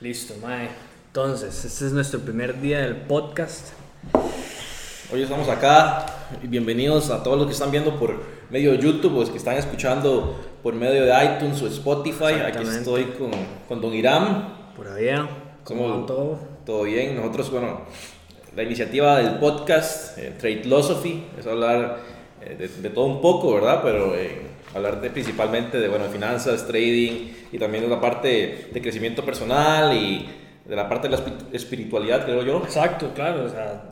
[0.00, 0.68] Listo, mae.
[1.08, 3.68] Entonces, este es nuestro primer día del podcast.
[5.12, 6.06] Hoy estamos acá
[6.42, 8.14] y bienvenidos a todos los que están viendo por
[8.50, 12.34] medio de YouTube o los que están escuchando por medio de iTunes o Spotify.
[12.46, 13.30] Aquí estoy con,
[13.66, 14.74] con Don Iram.
[14.76, 15.28] Por allá,
[15.64, 16.38] ¿cómo ¿Cómo- va todo?
[16.64, 17.16] Todo bien.
[17.16, 17.80] Nosotros, bueno,
[18.54, 21.98] la iniciativa del podcast eh, Trade Philosophy es hablar
[22.42, 23.80] eh, de, de todo un poco, ¿verdad?
[23.82, 24.42] Pero eh,
[24.78, 29.96] hablar de, principalmente de, bueno, finanzas, trading y también de la parte de crecimiento personal
[29.96, 30.28] y
[30.64, 32.62] de la parte de la espi- espiritualidad, creo yo.
[32.64, 33.44] Exacto, claro.
[33.44, 33.84] O sea,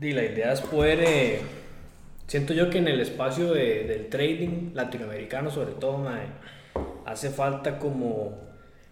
[0.00, 1.00] y la idea es poder.
[1.06, 1.40] eh,
[2.26, 6.06] siento yo que en el espacio de- del trading latinoamericano, sobre todo,
[7.06, 8.38] hace falta como,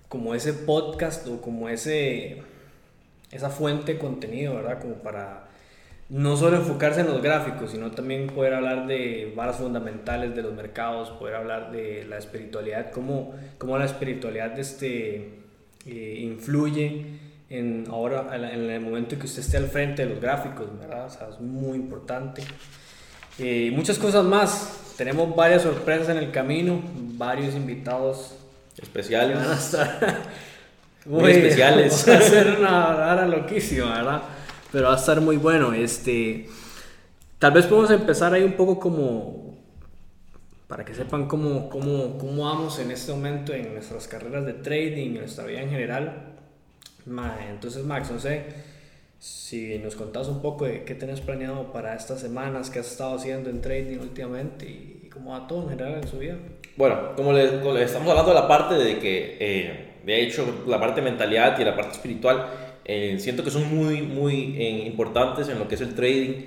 [0.08, 2.42] como ese podcast o como ese
[3.30, 4.80] esa fuente de contenido, ¿verdad?
[4.80, 5.47] Como para
[6.10, 10.54] no solo enfocarse en los gráficos, sino también poder hablar de varas fundamentales de los
[10.54, 15.34] mercados, poder hablar de la espiritualidad, cómo, cómo la espiritualidad este,
[15.86, 17.04] eh, influye
[17.50, 21.06] en ahora en el momento en que usted esté al frente de los gráficos, ¿verdad?
[21.06, 22.42] O sea, es muy importante.
[23.38, 24.94] Eh, Y muchas cosas más.
[24.96, 26.83] Tenemos varias sorpresas en el camino,
[27.16, 28.34] varios invitados
[28.80, 29.36] Especiales.
[29.38, 30.22] van a estar
[31.06, 32.05] Muy especiales.
[32.08, 34.22] Va a ser una vara loquísima, ¿verdad?
[34.72, 35.72] Pero va a estar muy bueno.
[35.72, 36.48] Este,
[37.38, 39.48] tal vez podemos empezar ahí un poco como
[40.66, 45.12] para que sepan cómo, cómo, cómo vamos en este momento en nuestras carreras de trading,
[45.12, 46.34] en nuestra vida en general.
[47.50, 48.44] Entonces, Max, no sé
[49.19, 53.16] si nos contás un poco de qué tenés planeado para estas semanas, qué has estado
[53.16, 56.36] haciendo en trading últimamente y, cómo va todo en general en su vida.
[56.77, 60.62] Bueno, como le, como le estamos hablando de la parte de que, eh, de hecho,
[60.66, 62.46] la parte de mentalidad y la parte espiritual,
[62.89, 66.47] eh, siento que son muy, muy eh, importantes en lo que es el trading.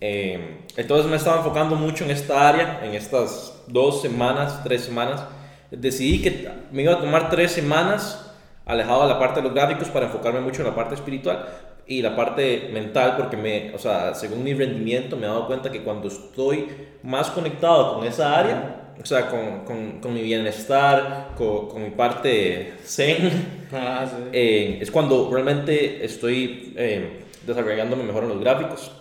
[0.00, 5.22] Eh, entonces me estaba enfocando mucho en esta área, en estas dos semanas, tres semanas.
[5.70, 8.34] Decidí que me iba a tomar tres semanas
[8.64, 11.46] alejado de la parte de los gráficos para enfocarme mucho en la parte espiritual
[11.86, 15.70] y la parte mental porque me, o sea, según mi rendimiento me he dado cuenta
[15.70, 16.68] que cuando estoy
[17.02, 21.90] más conectado con esa área, o sea, con, con, con mi bienestar, con, con mi
[21.90, 24.22] parte zen, Ah, sí.
[24.32, 28.92] eh, es cuando realmente estoy eh, desarrollándome mejor en los gráficos.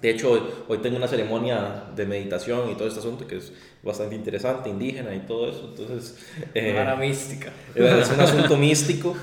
[0.00, 3.52] De hecho, hoy, hoy tengo una ceremonia de meditación y todo este asunto que es
[3.82, 5.68] bastante interesante, indígena y todo eso.
[5.70, 6.18] Entonces,
[6.54, 7.52] eh, Vara mística.
[7.74, 9.16] es un asunto místico.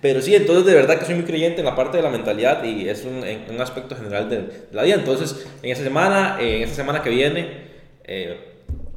[0.00, 2.64] Pero sí, entonces de verdad que soy muy creyente en la parte de la mentalidad
[2.64, 4.96] y es un, en- un aspecto general de, de la vida.
[4.96, 7.46] Entonces, en esa semana, eh, en esta semana que viene,
[8.04, 8.51] eh,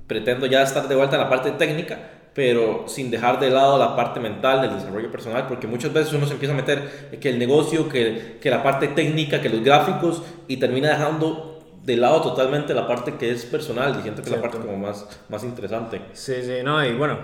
[0.08, 1.98] pretendo ya estar de vuelta en la parte técnica,
[2.34, 6.26] pero sin dejar de lado la parte mental del desarrollo personal, porque muchas veces uno
[6.28, 10.22] se empieza a meter que el negocio, que, que la parte técnica, que los gráficos,
[10.48, 11.52] y termina dejando
[11.84, 14.76] de lado totalmente la parte que es personal, y siento que es la parte como
[14.78, 16.02] más, más interesante.
[16.14, 17.18] Sí, sí, no, y bueno,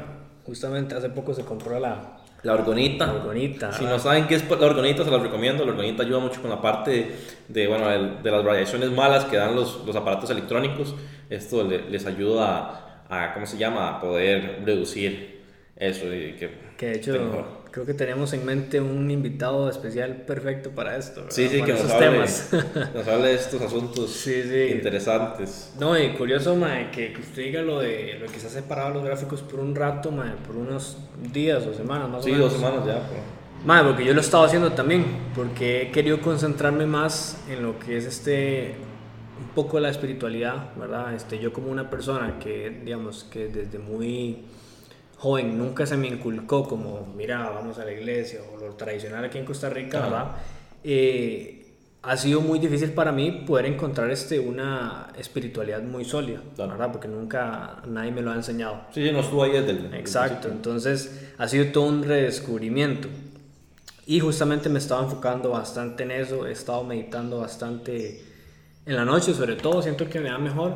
[0.46, 3.08] justamente hace poco se compró la, La orgonita.
[3.08, 3.72] la orgonita.
[3.74, 3.98] Si ¿verdad?
[3.98, 5.66] no saben qué es la orgonita, se las recomiendo.
[5.66, 7.16] La orgonita ayuda mucho con la parte
[7.48, 10.96] de, bueno, el- de las radiaciones malas que dan los, los aparatos electrónicos.
[11.32, 15.42] Esto le- les ayuda a, a, ¿cómo se llama?, a poder reducir
[15.76, 16.52] eso y que...
[16.78, 17.46] que de hecho, mejor.
[17.72, 21.22] creo que tenemos en mente un invitado especial perfecto para esto.
[21.22, 21.32] ¿verdad?
[21.36, 22.50] Sí, sí, Para que nos hable, temas.
[22.94, 24.74] nos hable de estos asuntos Sí, sí.
[24.74, 25.74] interesantes.
[25.80, 28.92] No, y curioso, mae, que, que usted diga lo de lo que se ha separado
[28.94, 30.98] los gráficos por un rato, mae, por unos
[31.34, 32.52] días o semanas más Sí, o menos.
[32.52, 33.08] dos semanas ya.
[33.10, 35.06] pero- Mae, porque yo lo he estado haciendo también,
[35.36, 38.76] porque he querido concentrarme más en lo que es este,
[39.42, 41.14] un poco la espiritualidad, ¿verdad?
[41.14, 44.40] Este, yo como una persona que, digamos, que desde muy
[45.18, 49.38] joven nunca se me inculcó como, mira, vamos a la iglesia o lo tradicional aquí
[49.38, 50.08] en Costa Rica, Ajá.
[50.10, 50.32] ¿verdad?
[50.84, 51.58] Eh,
[52.04, 56.72] ha sido muy difícil para mí poder encontrar este, una espiritualidad muy sólida, Claro.
[56.72, 56.92] ¿verdad?
[56.92, 58.82] Porque nunca nadie me lo ha enseñado.
[58.92, 59.94] Sí, sí, no estuvo ahí desde el...
[59.94, 63.08] Exacto, entonces ha sido todo un redescubrimiento.
[64.08, 68.26] Y justamente me estaba enfocando bastante en eso, he estado meditando bastante
[68.86, 70.76] en la noche, sobre todo, siento que me da mejor,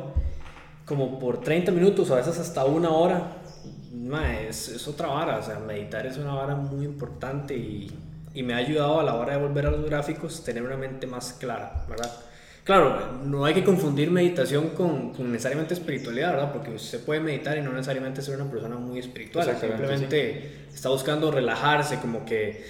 [0.84, 3.38] como por 30 minutos, a veces hasta una hora.
[3.92, 7.90] Ma, es, es otra vara, o sea, meditar es una vara muy importante y,
[8.34, 11.06] y me ha ayudado a la hora de volver a los gráficos tener una mente
[11.06, 12.12] más clara, ¿verdad?
[12.66, 16.52] Claro, no hay que confundir meditación con, con necesariamente espiritualidad, ¿verdad?
[16.52, 19.56] Porque usted puede meditar y no necesariamente ser una persona muy espiritual.
[19.58, 22.66] Simplemente está buscando relajarse, como que,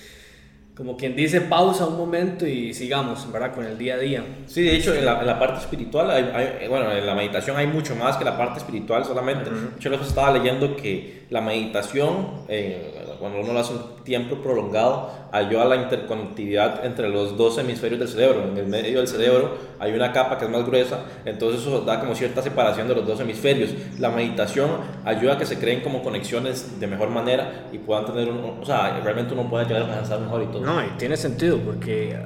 [0.76, 3.55] como quien dice, pausa un momento y sigamos, ¿verdad?
[3.55, 4.23] Con el día a día.
[4.46, 7.56] Sí, de hecho, en la, en la parte espiritual, hay, hay- bueno, en la meditación
[7.56, 9.49] hay mucho más que la parte espiritual solamente.
[9.49, 14.37] De hecho, luego estaba leyendo que la meditación, eh, cuando uno lo hace un tiempo
[14.37, 18.44] prolongado, ayuda a la interconectividad entre los dos hemisferios del cerebro.
[18.44, 21.99] En el medio del cerebro hay una capa que es más gruesa, entonces eso da
[21.99, 23.70] como cierta separación de los dos hemisferios.
[23.99, 24.70] La meditación
[25.05, 28.64] ayuda a que se creen como conexiones de mejor manera y puedan tener un, o
[28.64, 30.61] sea, realmente uno puede llegar a pensar mejor y todo.
[30.61, 32.17] No, y tiene sentido porque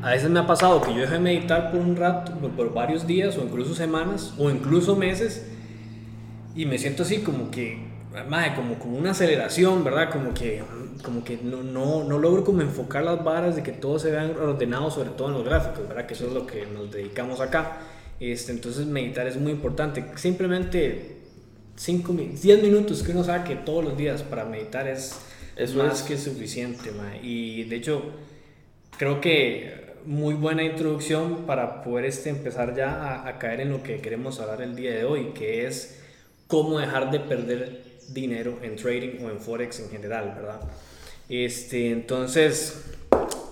[0.00, 3.04] a veces me ha pasado que yo dejo de meditar por un rato, por varios
[3.06, 5.50] días o incluso semanas o incluso meses
[6.54, 10.10] y me siento así como que madre, como, como una aceleración, ¿verdad?
[10.10, 10.62] Como que,
[11.02, 14.24] como que no, no, no, logro como enfocar las varas de que todo se vea
[14.24, 16.06] ordenado, sobre todo en los gráficos, ¿verdad?
[16.06, 17.78] Que eso es lo que nos dedicamos acá.
[18.20, 20.04] Este, entonces meditar es muy importante.
[20.14, 21.16] Simplemente
[21.76, 25.18] 5, 10 minutos que uno saque todos los días para meditar es,
[25.56, 27.20] es más que suficiente, madre.
[27.22, 28.02] Y de hecho,
[28.96, 33.82] creo que muy buena introducción para poder este, empezar ya a, a caer en lo
[33.82, 36.00] que queremos hablar el día de hoy, que es
[36.46, 40.60] cómo dejar de perder dinero en trading o en forex en general, ¿verdad?
[41.28, 42.84] Este, entonces,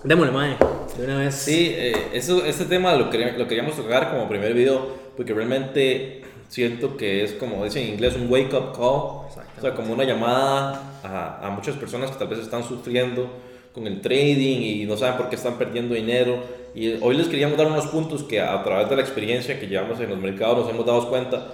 [0.03, 0.55] démosle, mae,
[0.97, 1.35] de una vez.
[1.35, 6.97] Sí, eh, eso, este tema lo, lo queríamos tocar como primer video, porque realmente siento
[6.97, 9.25] que es como dicen en inglés un wake up call,
[9.57, 13.27] o sea, como una llamada a, a, muchas personas que tal vez están sufriendo
[13.73, 16.43] con el trading y no saben por qué están perdiendo dinero.
[16.75, 19.99] Y hoy les queríamos dar unos puntos que a través de la experiencia que llevamos
[19.99, 21.53] en los mercados nos hemos dado cuenta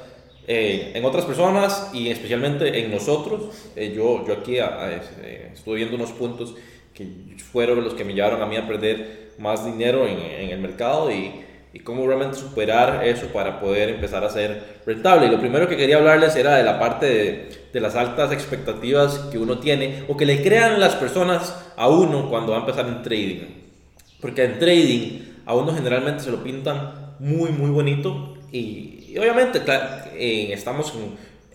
[0.52, 3.72] eh, en otras personas y especialmente en nosotros.
[3.76, 6.56] Eh, yo, yo aquí eh, estuve viendo unos puntos
[6.92, 7.06] que
[7.52, 11.12] fueron los que me llevaron a mí a perder más dinero en, en el mercado
[11.12, 15.28] y, y, cómo realmente superar eso para poder empezar a ser rentable.
[15.28, 19.20] Y lo primero que quería hablarles era de la parte de, de las altas expectativas
[19.32, 22.88] que uno tiene o que le crean las personas a uno cuando va a empezar
[22.88, 23.46] en trading.
[24.20, 29.62] Porque en trading a uno generalmente se lo pintan muy, muy bonito y, y obviamente,
[30.16, 30.94] eh, estamos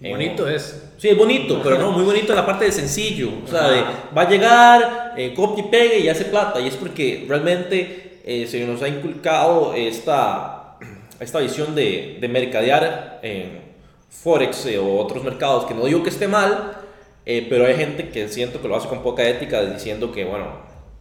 [0.00, 0.91] en, bonito es.
[0.99, 3.31] Sí, es bonito, pero no, muy bonito en la parte de sencillo.
[3.44, 6.61] O sea, va a llegar, eh, copia y pegue y hace plata.
[6.61, 10.79] Y es porque realmente eh, se nos ha inculcado esta,
[11.20, 13.62] esta visión de, de mercadear en
[14.08, 16.76] Forex o otros mercados, que no digo que esté mal,
[17.25, 20.46] pero hay gente que siento que lo hace con poca ética diciendo que, bueno,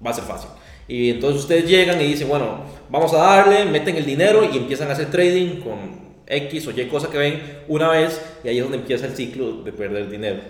[0.05, 0.49] va a ser fácil.
[0.87, 4.89] Y entonces ustedes llegan y dicen, bueno, vamos a darle, meten el dinero y empiezan
[4.89, 8.63] a hacer trading con X o Y cosa que ven una vez y ahí es
[8.63, 10.41] donde empieza el ciclo de perder dinero.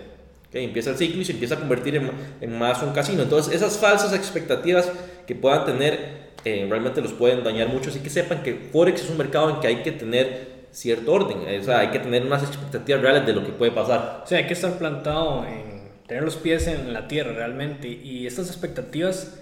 [0.48, 0.64] ¿Okay?
[0.64, 2.10] Empieza el ciclo y se empieza a convertir en,
[2.40, 3.22] en, más un casino.
[3.22, 4.90] Entonces esas falsas expectativas
[5.26, 7.90] que puedan tener eh, realmente los pueden dañar mucho.
[7.90, 11.38] Así que sepan que Forex es un mercado en que hay que tener cierto orden,
[11.60, 14.22] o sea, hay que tener unas expectativas reales de lo que puede pasar.
[14.24, 18.26] O sea, hay que estar plantado en tener los pies en la tierra realmente y
[18.26, 19.40] estas expectativas,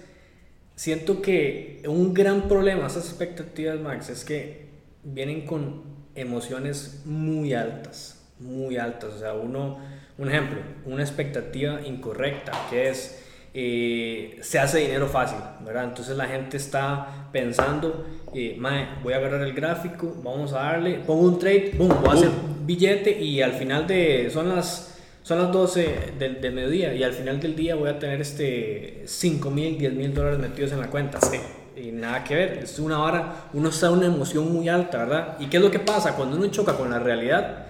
[0.75, 4.67] siento que un gran problema, esas expectativas, Max, es que
[5.03, 5.83] vienen con
[6.15, 9.13] emociones muy altas, muy altas.
[9.13, 9.79] O sea, uno,
[10.17, 13.23] un ejemplo, una expectativa incorrecta, que es,
[13.53, 15.85] eh, se hace dinero fácil, ¿verdad?
[15.85, 18.59] Entonces la gente está pensando, eh,
[19.03, 22.29] voy a agarrar el gráfico, vamos a darle, pongo un trade, boom, voy a hacer
[22.65, 24.89] billete y al final de, son las...
[25.23, 29.49] Son las 12 del, mediodía y al final del día voy a tener este 5
[29.49, 31.19] mil, 10 mil dólares metidos en la cuenta.
[31.21, 31.39] Sí
[31.75, 35.37] y nada que ver, es una hora, uno está una emoción muy alta, ¿verdad?
[35.39, 36.15] ¿Y qué es lo que pasa?
[36.15, 37.65] Cuando uno choca con la realidad,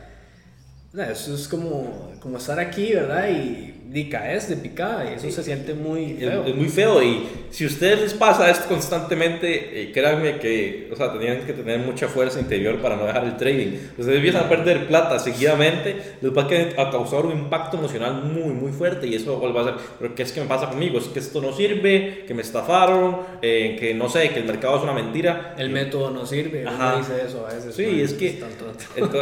[0.93, 3.29] eso es como, como estar aquí, ¿verdad?
[3.29, 6.43] Y y caes de picada y eso se siente muy feo.
[6.45, 10.95] Es, muy feo y si a ustedes les pasa esto constantemente, eh, créanme que, o
[10.95, 13.77] sea, tenían que tener mucha fuerza interior para no dejar el trading.
[13.97, 16.47] Ustedes empiezan a perder plata seguidamente, les va
[16.81, 20.23] a causar un impacto emocional muy, muy fuerte y eso va a ser, pero ¿qué
[20.23, 20.97] es que me pasa conmigo?
[20.97, 24.77] Es que esto no sirve, que me estafaron, eh, que no sé, que el mercado
[24.77, 25.53] es una mentira.
[25.57, 26.97] El método no sirve, Ajá.
[26.97, 27.75] dice eso a veces.
[27.75, 28.43] Sí, es que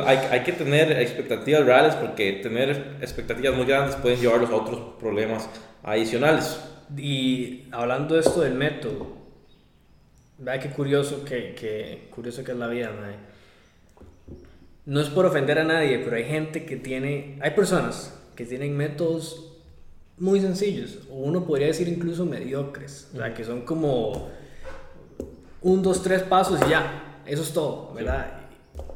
[0.06, 4.96] hay, hay que tener expectativas reales porque tener expectativas muy grandes pueden llevarlos a otros
[5.00, 5.50] problemas
[5.84, 6.60] adicionales.
[6.98, 9.08] Y hablando de esto del método,
[10.38, 12.92] vea qué curioso que, que, curioso que es la vida,
[14.86, 18.76] No es por ofender a nadie, pero hay gente que tiene, hay personas que tienen
[18.76, 19.48] métodos
[20.18, 24.30] muy sencillos, o uno podría decir incluso mediocres, o sea, que son como
[25.62, 28.42] un, dos, tres pasos y ya, eso es todo, ¿verdad?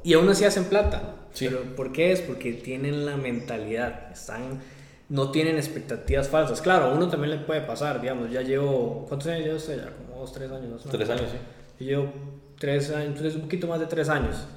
[0.04, 1.16] Y aún así hacen plata.
[1.38, 2.22] Pero ¿por qué es?
[2.22, 4.62] Porque tienen la mentalidad, están
[5.10, 6.62] no tienen expectativas falsas.
[6.62, 9.92] Claro, a uno también le puede pasar, digamos, ya llevo, ¿cuántos años llevo usted ya?
[9.92, 10.92] Como dos, tres años, ¿no?
[10.92, 11.86] Tres años, sí.
[11.86, 12.14] Yo llevo
[12.60, 14.48] tres años, tres, un poquito más de tres años.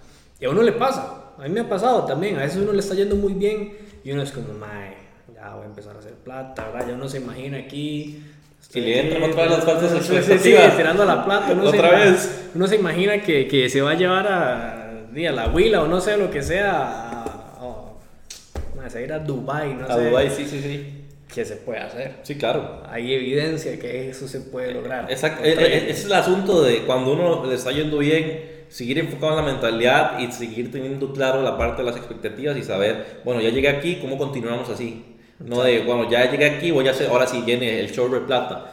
[0.40, 2.80] Y a uno le pasa, a mí me ha pasado también, a veces uno le
[2.80, 4.96] está yendo muy bien y uno es como, mae,
[5.34, 6.88] ya voy a empezar a hacer plata, ¿verdad?
[6.88, 8.22] Ya uno se imagina aquí...
[8.74, 10.72] Y le entran otra vez las falsas expectativas.
[10.72, 11.52] Sí, tirando la plata.
[11.52, 12.50] Uno otra se, vez.
[12.54, 16.00] Uno se imagina que, que se va a llevar a, a la huila o no
[16.00, 17.07] sé, lo que sea,
[18.94, 20.04] a ir a Dubai, no A sé.
[20.04, 20.94] Dubái, sí, sí, sí.
[21.32, 22.16] ¿Qué se puede hacer?
[22.22, 22.82] Sí, claro.
[22.88, 25.10] Hay evidencia que eso se puede lograr.
[25.10, 25.44] Exacto.
[25.44, 25.76] Eh, eh, trading.
[25.76, 29.52] Ese es el asunto de cuando uno le está yendo bien, seguir enfocado en la
[29.52, 33.68] mentalidad y seguir teniendo claro la parte de las expectativas y saber, bueno, ya llegué
[33.68, 35.04] aquí, ¿cómo continuamos así?
[35.38, 38.20] No de, bueno, ya llegué aquí, voy a hacer, ahora sí viene el show de
[38.20, 38.72] plata.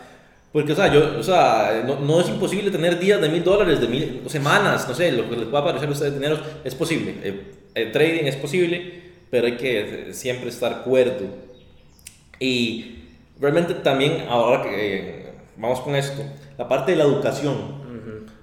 [0.51, 3.81] Porque, o sea, yo, o sea, no, no es imposible tener días de mil dólares,
[3.81, 7.15] de mil semanas, no sé, lo que les pueda parecer a ustedes dinero, es posible.
[7.24, 7.41] Eh,
[7.75, 9.05] el trading es posible,
[9.36, 11.25] pero hay que eh, siempre estar cuerdo.
[12.39, 13.00] Y
[13.38, 16.24] realmente también, ahora que eh, vamos con esto,
[16.58, 17.84] la parte de la educación.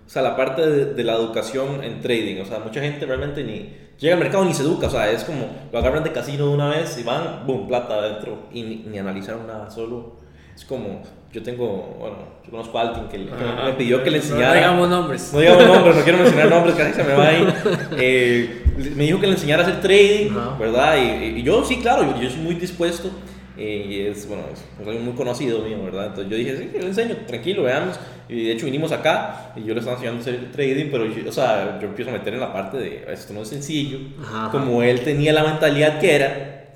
[0.05, 2.43] O sea, la parte de, de la educación en trading.
[2.43, 4.89] O sea, mucha gente realmente ni llega al mercado ni se educa.
[4.89, 7.95] O sea, es como lo agarran de casino de una vez y van, boom, plata
[7.95, 8.49] adentro.
[8.53, 10.17] Y ni, ni analizaron nada, solo.
[10.55, 14.11] Es como, yo tengo, bueno, yo conozco a alguien que, le- que me pidió que
[14.11, 14.55] le No enseñara.
[14.55, 15.31] digamos nombres.
[15.33, 17.47] No digamos nombres, no quiero mencionar nombres, casi se me va ahí.
[17.99, 18.63] Eh,
[18.97, 20.57] me dijo que le enseñara a hacer trading, Ajá.
[20.59, 20.97] ¿verdad?
[20.99, 23.11] Y, y yo sí, claro, yo, yo soy muy dispuesto.
[23.57, 26.07] eh, y es, bueno, es alguien muy conocido mío, ¿verdad?
[26.07, 27.99] Entonces yo dije, sí, yo le enseño, tranquilo, veamos.
[28.29, 31.29] Y de hecho vinimos acá y yo le estaba enseñando a hacer trading, pero yo,
[31.29, 33.99] o sea, yo empiezo a meter en la parte de esto no es sencillo.
[34.23, 34.51] Ajá.
[34.51, 36.75] Como él tenía la mentalidad que era,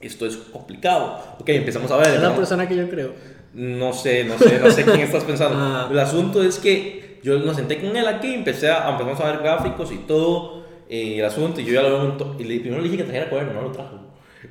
[0.00, 1.18] esto es complicado.
[1.40, 2.08] Ok, empezamos a ver.
[2.14, 2.36] Es la ¿no?
[2.36, 3.14] persona que yo creo.
[3.54, 5.58] No sé, no sé, no sé quién estás pensando.
[5.60, 5.88] Ah.
[5.90, 9.38] El asunto es que yo nos senté con él aquí, empecé a, empezamos a ver
[9.42, 12.00] gráficos y todo, eh, el asunto, y yo ya lo veo
[12.34, 13.96] un y le, primero le dije que trajera cuaderno, no lo trajo.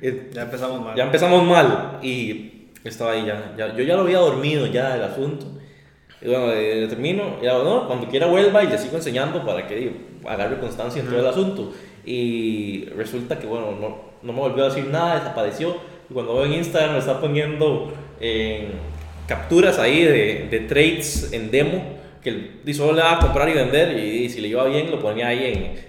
[0.00, 0.96] Eh, Ya empezamos mal.
[0.96, 5.02] ya empezamos mal, y estaba ahí ya, ya- yo ya lo había dormido ya el
[5.02, 5.46] asunto.
[6.22, 9.66] Y bueno, eh, termino, y ahora, no, cuando quiera vuelva y le sigo enseñando para
[9.66, 9.92] que digo,
[10.26, 11.72] agarre constancia en todo el asunto.
[12.06, 15.76] Y resulta que, bueno, no, no me volvió a decir nada, desapareció.
[16.08, 18.70] Y cuando veo en Instagram me está poniendo eh,
[19.26, 23.52] capturas ahí de, de trades en demo que él solo le daba a comprar y
[23.52, 25.44] vender y, si le iba bien lo ponía ahí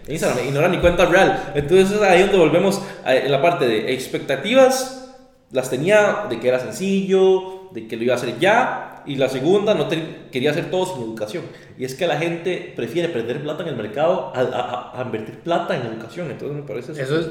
[0.08, 1.52] en Instagram y no era ni cuenta real.
[1.54, 5.16] Entonces es ahí donde volvemos a en la parte de expectativas,
[5.52, 9.30] las tenía de que era sencillo, de que lo iba a hacer ya y la
[9.30, 11.44] segunda no te- quería hacer todo sin educación.
[11.78, 15.40] Y es que la gente prefiere perder plata en el mercado a, a- a invertir
[15.40, 16.32] plata en educación.
[16.32, 17.28] Entonces me parece Eso, es,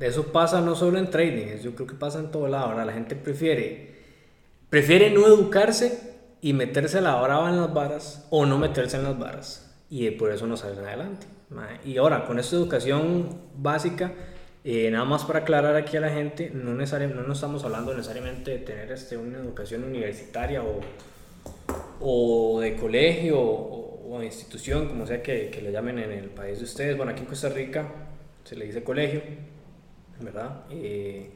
[0.00, 2.68] eso pasa no solo en trading, eso yo creo que pasa en todo lado.
[2.68, 2.86] ¿verdad?
[2.86, 3.97] La gente prefiere,
[4.70, 9.18] prefiere no educarse y meterse la brava en las varas o no meterse en las
[9.18, 9.64] varas.
[9.90, 11.26] Y por eso no salen adelante.
[11.84, 14.12] Y ahora, con esta educación básica,
[14.64, 18.50] eh, nada más para aclarar aquí a la gente, no, necesariamente, no estamos hablando necesariamente
[18.50, 20.80] de tener este, una educación universitaria o,
[22.00, 26.64] o de colegio o, o institución, como sea que, le llamen en el país de
[26.64, 26.96] ustedes.
[26.96, 27.88] Bueno, aquí en Costa Rica
[28.44, 29.22] se le dice colegio,
[30.20, 30.64] ¿verdad?
[30.70, 31.30] Eh,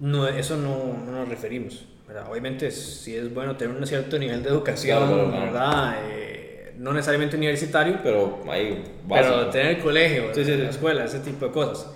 [0.00, 2.30] no, eso no nos referimos, ¿verdad?
[2.30, 5.44] Obviamente sí es bueno tener un cierto nivel de educación, Claro, claro.
[5.46, 5.96] ¿verdad?
[6.08, 10.56] Eh, no necesariamente universitario, Pero ahí pero tener el colegio, Sí, sí, sí.
[10.58, 11.90] la escuela, ese tipo de cosas.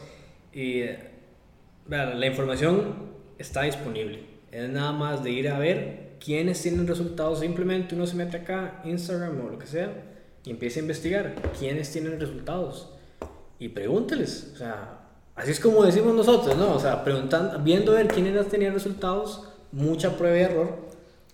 [0.52, 0.82] Y
[1.86, 4.20] vean, la información está disponible.
[4.50, 7.40] Es nada más de ir a ver quiénes tienen resultados.
[7.40, 9.92] Simplemente uno se mete acá, Instagram o lo que sea,
[10.44, 12.92] y empieza a investigar quiénes tienen resultados.
[13.58, 14.50] Y pregúnteles.
[14.54, 14.98] O sea,
[15.36, 16.74] así es como decimos nosotros, ¿no?
[16.74, 20.76] O sea, preguntando, viendo a ver quiénes tenían resultados, mucha prueba y error,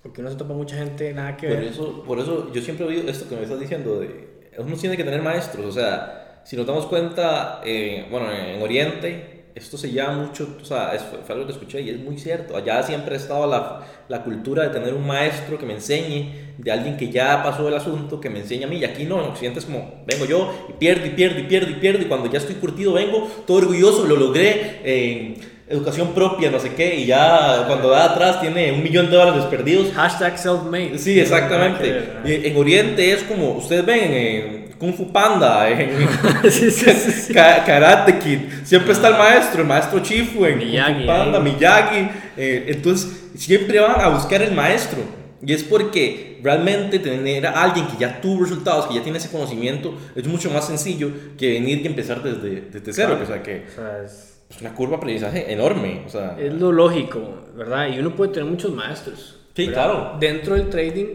[0.03, 1.65] porque uno se topa mucha gente nada que Por ver.
[1.67, 4.29] eso, por eso yo siempre he oído esto que me estás diciendo, de,
[4.59, 9.35] uno tiene que tener maestros, o sea, si nos damos cuenta, eh, bueno, en Oriente
[9.57, 12.55] esto se llama mucho, o sea, es- fue, algo que escuché y es muy cierto,
[12.57, 16.71] allá siempre ha estado la, la cultura de tener un maestro que me enseñe, de
[16.71, 19.31] alguien que ya pasó el asunto, que me enseñe a mí, y aquí no, en
[19.31, 22.31] Occidente es como, vengo yo y pierdo y pierdo y pierdo y pierdo, y cuando
[22.31, 27.07] ya estoy curtido vengo, todo orgulloso, lo logré, en educación propia, no sé qué, y
[27.07, 30.99] ya cuando da atrás tiene un millón de dólares perdidos, Hashtag self-made.
[30.99, 32.03] Sí, exactamente.
[32.25, 35.91] Y En Oriente es como, ustedes ven en Kung Fu Panda, en
[36.51, 37.33] Sí, sí, sí, sí.
[37.35, 41.41] Ka- Karate Kid, siempre está el maestro, el maestro Chifu en Kung Miyagi, Fu Panda.
[41.41, 42.09] Miyagi.
[42.37, 44.99] eh, entonces, siempre van a buscar el maestro.
[45.43, 49.31] Y es porque realmente tener a alguien que ya tuvo resultados, que ya tiene ese
[49.31, 53.17] conocimiento, es mucho más sencillo que venir y empezar desde, desde cero.
[53.19, 53.23] Claro.
[53.23, 56.03] O sea, que O sea, es, es una curva de aprendizaje enorme.
[56.07, 57.21] O sea, es lo lógico,
[57.55, 57.89] ¿verdad?
[57.89, 59.39] Y uno puede tener muchos maestros.
[59.55, 59.85] Sí, ¿verdad?
[59.85, 60.17] claro.
[60.19, 61.07] Dentro del trading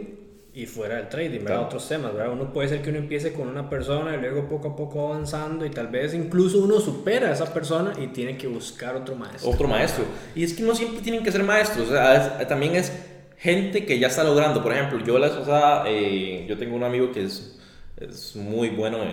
[0.54, 1.46] y fuera del trading, ¿verdad?
[1.48, 1.64] Claro.
[1.66, 2.34] Otros temas, ¿verdad?
[2.34, 5.66] Uno puede ser que uno empiece con una persona y luego poco a poco avanzando
[5.66, 9.50] y tal vez incluso uno supera a esa persona y tiene que buscar otro maestro.
[9.50, 10.04] otro maestro.
[10.36, 12.92] Y es que no siempre tienen que ser maestros, o sea, es- también es
[13.38, 14.62] gente que ya está logrando.
[14.62, 17.58] Por ejemplo, yo la vez pasada, eh, yo tengo un amigo que es,
[17.98, 19.10] es muy bueno en,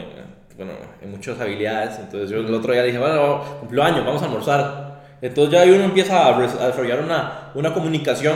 [0.58, 4.24] bueno, en muchas habilidades, entonces yo el otro día dije, bueno, cumplió años, vamos a
[4.24, 4.88] almorzar.
[5.22, 8.34] Entonces ya uno empieza a, desarrollar una, una comunicación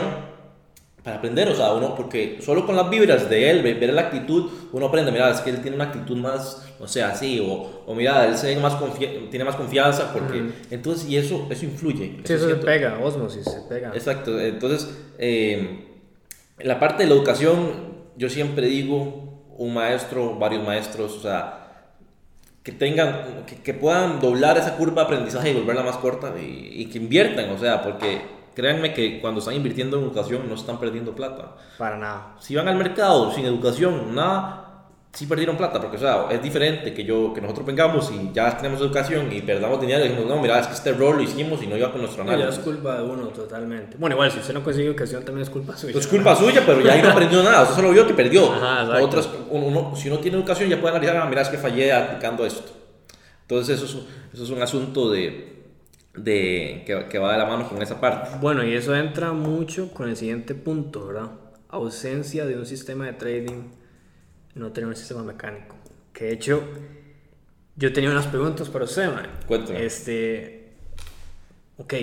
[1.03, 4.49] para aprender, o sea, uno, porque solo con las vibras de él, ver, la actitud,
[4.71, 7.93] uno aprende, mira, es que él tiene una actitud más, o sea, así, o, o
[7.93, 8.77] mira, él se más
[9.29, 12.21] tiene más confianza, porque, entonces, y eso, eso influye.
[12.23, 13.91] Sí, eso, se pega, osmosis, se pega.
[13.93, 15.89] Exacto, entonces, eh,
[16.57, 17.57] en la parte de la educación,
[18.15, 21.62] yo siempre digo, un maestro, varios maestros, o sea,
[22.63, 26.81] que tengan, que, que puedan doblar esa curva de aprendizaje y volverla más corta y,
[26.81, 28.21] y que inviertan, o sea, porque
[28.55, 31.55] créanme que cuando están invirtiendo en educación no están perdiendo plata.
[31.77, 32.35] Para nada.
[32.39, 34.62] Si van al mercado sin educación, nada,
[35.13, 38.57] sí perdieron plata, porque o sea, es diferente que yo que nosotros vengamos y ya
[38.57, 41.61] tenemos educación y perdamos dinero y decimos, no, mira, es que este rol lo hicimos
[41.61, 42.55] y no iba con nuestro análisis.
[42.55, 43.95] Ya es culpa de uno totalmente.
[43.99, 45.99] Bueno, igual, si usted no consigue educación también es culpa suya.
[45.99, 48.51] Es culpa suya, pero ya ahí no aprendió nada, usted solo vio que perdió.
[48.53, 51.93] Ajá, Otras, uno, si uno tiene educación ya puede analizar, ah, mira, es que fallé
[51.93, 52.71] aplicando esto.
[53.41, 54.03] Entonces eso es,
[54.33, 55.63] eso es un asunto de,
[56.15, 58.31] de que, que, va de la mano con esa parte.
[58.41, 61.29] Bueno, y eso entra mucho con el siguiente punto, ¿verdad?
[61.69, 63.82] Ausencia de un sistema de trading
[64.55, 65.75] no tener un sistema mecánico.
[66.13, 66.63] Que de hecho,
[67.75, 69.27] yo tenía unas preguntas para usted, man.
[69.47, 69.85] Cuéntame.
[69.85, 70.73] Este.
[71.77, 71.93] Ok.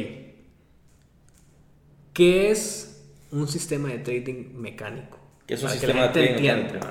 [2.12, 5.18] ¿Qué es un sistema de trading mecánico?
[5.46, 6.86] ¿Qué es un sistema de trading mecánico?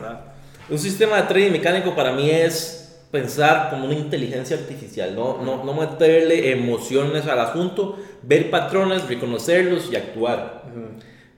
[0.70, 2.80] Un sistema de trading mecánico para mí es
[3.12, 9.92] pensar como una inteligencia artificial, no, no, no meterle emociones al asunto, ver patrones, reconocerlos
[9.92, 10.64] y actuar.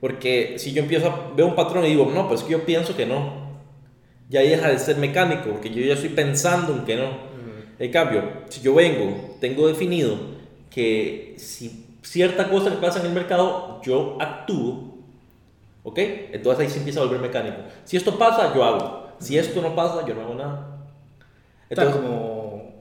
[0.01, 2.96] Porque si yo empiezo a ver un patrón y digo, no, pues que yo pienso
[2.96, 3.40] que no,
[4.31, 7.31] ya deja de ser mecánico, porque yo ya estoy pensando en que no.
[7.77, 10.17] En cambio, si yo vengo, tengo definido
[10.69, 15.00] que si cierta cosa que pasa en el mercado, yo actúo,
[15.83, 16.00] ¿ok?
[16.31, 17.57] Entonces ahí se empieza a volver mecánico.
[17.83, 19.07] Si esto pasa, yo hago.
[19.19, 20.77] Si esto no pasa, yo no hago nada.
[21.69, 22.71] Entonces, como...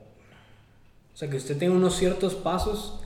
[1.13, 3.01] O sea, que usted tiene unos ciertos pasos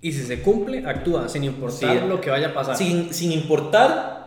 [0.00, 2.76] y si se cumple, actúa, sin importar lo que vaya a pasar.
[2.76, 4.21] Sin, sin importar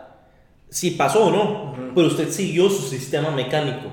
[0.75, 3.88] si pasó o no, pero usted siguió su sistema mecánico.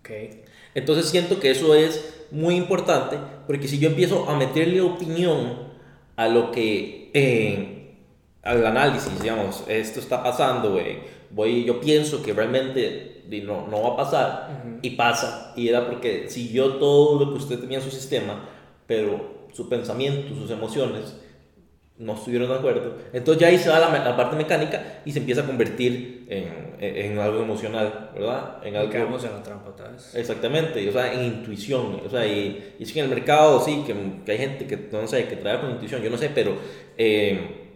[0.00, 0.42] Okay.
[0.74, 3.16] Entonces siento que eso es muy importante,
[3.46, 5.68] porque si yo empiezo a meterle opinión
[6.16, 7.94] a lo que, eh,
[8.42, 10.76] al análisis, digamos, esto está pasando,
[11.30, 16.28] voy, yo pienso que realmente no, no va a pasar, y pasa, y era porque
[16.28, 18.48] siguió todo lo que usted tenía en su sistema,
[18.88, 21.14] pero su pensamiento, sus emociones,
[21.98, 22.96] no estuvieron de acuerdo.
[23.12, 26.76] Entonces ya ahí se va la, la parte mecánica y se empieza a convertir en,
[26.78, 28.58] en, algo emocional, ¿verdad?
[28.64, 28.90] En algo...
[28.90, 30.14] Quedamos en la trampa, ¿sabes?
[30.14, 32.00] Exactamente, o sea, en intuición.
[32.04, 33.94] O sea, y, y es que en el mercado sí, que,
[34.24, 36.56] que, hay gente que, no sé, que trabaja con intuición, yo no sé, pero
[36.98, 37.66] eh,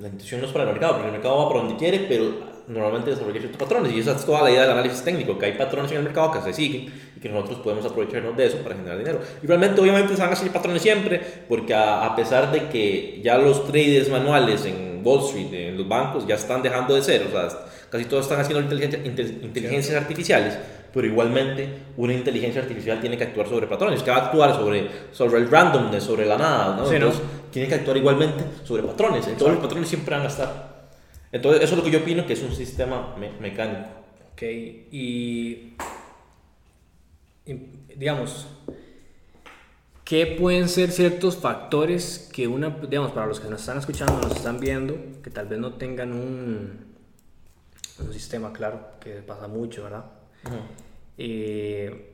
[0.00, 2.52] la intuición no es para el mercado, porque el mercado va para donde quiere, pero
[2.68, 5.52] normalmente desarrolla ciertos patrones y esa es toda la idea del análisis técnico, que hay
[5.52, 8.74] patrones en el mercado que se siguen y que nosotros podemos aprovecharnos de eso para
[8.74, 9.20] generar dinero.
[9.42, 13.38] Y realmente obviamente se van a seguir patrones siempre, porque a, pesar de que ya
[13.38, 17.30] los traders manuales en Wall Street, en los bancos, ya están dejando de ser, o
[17.30, 17.48] sea,
[17.88, 19.00] casi todos están haciendo inteligencia,
[19.42, 20.58] inteligencias artificiales,
[20.92, 24.88] pero igualmente una inteligencia artificial tiene que actuar sobre patrones, que va a actuar sobre,
[25.12, 26.92] sobre el randomness, sobre la nada, ¿no?
[26.92, 30.72] Entonces, tiene que actuar igualmente sobre patrones, entonces los patrones siempre van a estar.
[31.30, 33.88] Entonces, eso es lo que yo opino que es un sistema mecánico.
[34.32, 35.74] Ok, y,
[37.44, 38.46] digamos,
[40.04, 44.36] ¿qué pueden ser ciertos factores que una, digamos, para los que nos están escuchando, nos
[44.36, 46.86] están viendo, que tal vez no tengan un,
[47.98, 50.04] un sistema claro, que pasa mucho, ¿verdad?
[51.18, 52.12] Eh,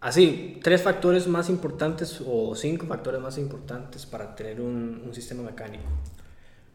[0.00, 5.42] así, tres factores más importantes o cinco factores más importantes para tener un, un sistema
[5.42, 5.84] mecánico.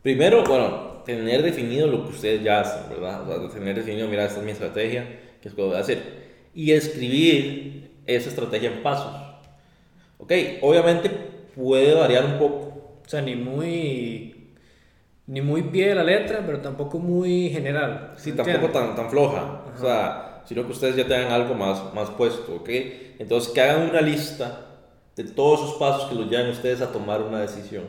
[0.02, 3.28] Primero, bueno, tener definido lo que ustedes ya hacen, ¿verdad?
[3.28, 5.04] O sea, tener definido, mira, esta es mi estrategia,
[5.42, 6.25] qué es lo que voy a hacer.
[6.56, 9.14] Y escribir esa estrategia en pasos.
[10.18, 11.10] Ok, obviamente
[11.56, 13.02] puede variar un poco.
[13.06, 14.54] O sea, ni muy,
[15.28, 18.14] ni muy pie de la letra, pero tampoco muy general.
[18.18, 19.64] Sí, tampoco tan, tan floja.
[19.76, 22.70] O sea, sino que ustedes ya tengan algo más, más puesto, ¿ok?
[23.20, 24.62] Entonces, que hagan una lista
[25.16, 27.84] de todos esos pasos que los llevan ustedes a tomar una decisión.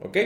[0.00, 0.16] ¿Ok?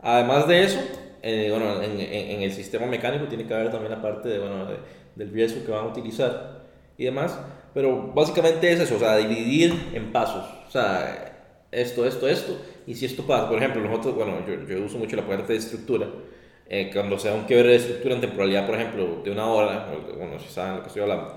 [0.00, 0.80] Además de eso,
[1.22, 4.66] eh, bueno, en, en, el sistema mecánico tiene que haber también la parte de, bueno,
[5.16, 6.64] del riesgo que van a utilizar
[6.96, 7.38] y demás.
[7.72, 10.44] Pero básicamente es eso, o sea, dividir en pasos.
[10.66, 11.34] O sea,
[11.72, 12.56] esto, esto, esto.
[12.86, 15.58] Y si esto pasa, por ejemplo, nosotros, bueno, yo, yo uso mucho la parte de
[15.58, 16.08] estructura.
[16.68, 20.38] Eh, cuando sea un quiebre de estructura en temporalidad, por ejemplo, de una hora, bueno,
[20.38, 21.36] si saben lo que estoy hablando,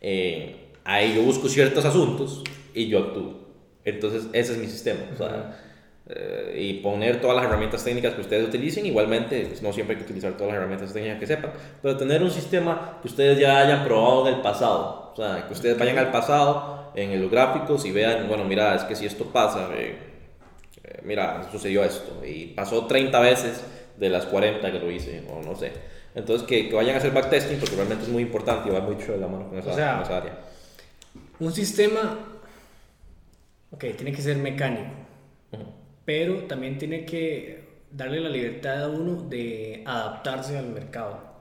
[0.00, 2.42] eh, ahí yo busco ciertos asuntos
[2.74, 3.44] y yo actúo.
[3.84, 5.00] Entonces, ese es mi sistema.
[5.12, 5.63] O sea,
[6.06, 8.84] eh, y poner todas las herramientas técnicas que ustedes utilicen.
[8.84, 12.22] Igualmente, pues, no siempre hay que utilizar todas las herramientas técnicas que sepan, pero tener
[12.22, 15.12] un sistema que ustedes ya hayan probado en el pasado.
[15.12, 18.82] O sea, que ustedes vayan al pasado en los gráficos y vean, bueno, mira, es
[18.82, 19.96] que si esto pasa, eh,
[20.82, 23.64] eh, mira, sucedió esto y pasó 30 veces
[23.96, 25.72] de las 40 que lo hice, o no sé.
[26.14, 29.12] Entonces, que, que vayan a hacer backtesting porque realmente es muy importante y va mucho
[29.12, 30.38] de la mano con esa, O sea, con esa área.
[31.40, 32.18] Un sistema,
[33.70, 34.90] ok, tiene que ser mecánico,
[35.52, 35.64] Ujú.
[36.04, 41.32] Pero también tiene que darle la libertad a uno de adaptarse al mercado.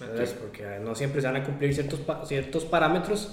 [0.00, 0.28] Ok.
[0.40, 3.30] Porque no siempre se van a cumplir ciertos, pa- ciertos parámetros,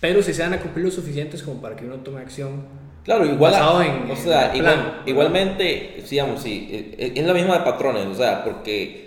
[0.00, 2.66] pero sí se van a cumplir lo suficientes como para que uno tome acción.
[3.04, 3.52] Claro, igual,
[3.84, 8.14] en- o sea, igual- igualmente, digamos, sí, eh, eh, es la misma de patrones, o
[8.14, 9.03] sea, porque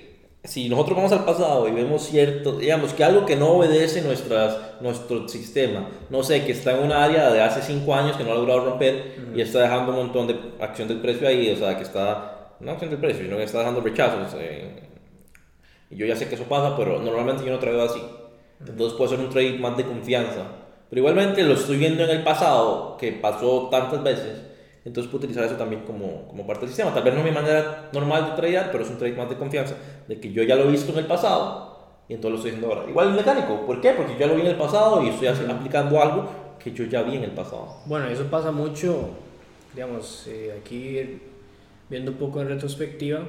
[0.47, 4.57] si nosotros vamos al pasado y vemos cierto, digamos, que algo que no obedece nuestras,
[4.81, 8.31] nuestro sistema, no sé, que está en un área de hace 5 años que no
[8.31, 11.75] ha logrado romper y está dejando un montón de acción del precio ahí, o sea,
[11.75, 14.35] que está, no acción del precio, sino que está dejando rechazos.
[14.39, 14.83] eh,
[15.89, 18.01] y yo ya sé que eso pasa, pero normalmente yo no traigo así.
[18.59, 20.43] Entonces puede ser un trade más de confianza.
[20.89, 24.41] Pero igualmente lo estoy viendo en el pasado, que pasó tantas veces.
[24.87, 26.93] Entonces puedo utilizar eso también como, como parte del sistema.
[26.93, 29.35] Tal vez no es mi manera normal de tradear, pero es un trade más de
[29.35, 29.75] confianza.
[30.07, 32.73] De que yo ya lo he visto en el pasado y entonces lo estoy haciendo
[32.73, 32.89] ahora.
[32.89, 33.65] Igual el mecánico.
[33.65, 33.91] ¿Por qué?
[33.91, 37.01] Porque yo ya lo vi en el pasado y estoy aplicando algo que yo ya
[37.03, 37.67] vi en el pasado.
[37.85, 39.09] Bueno, eso pasa mucho,
[39.75, 41.19] digamos, eh, aquí
[41.89, 43.25] viendo un poco en retrospectiva,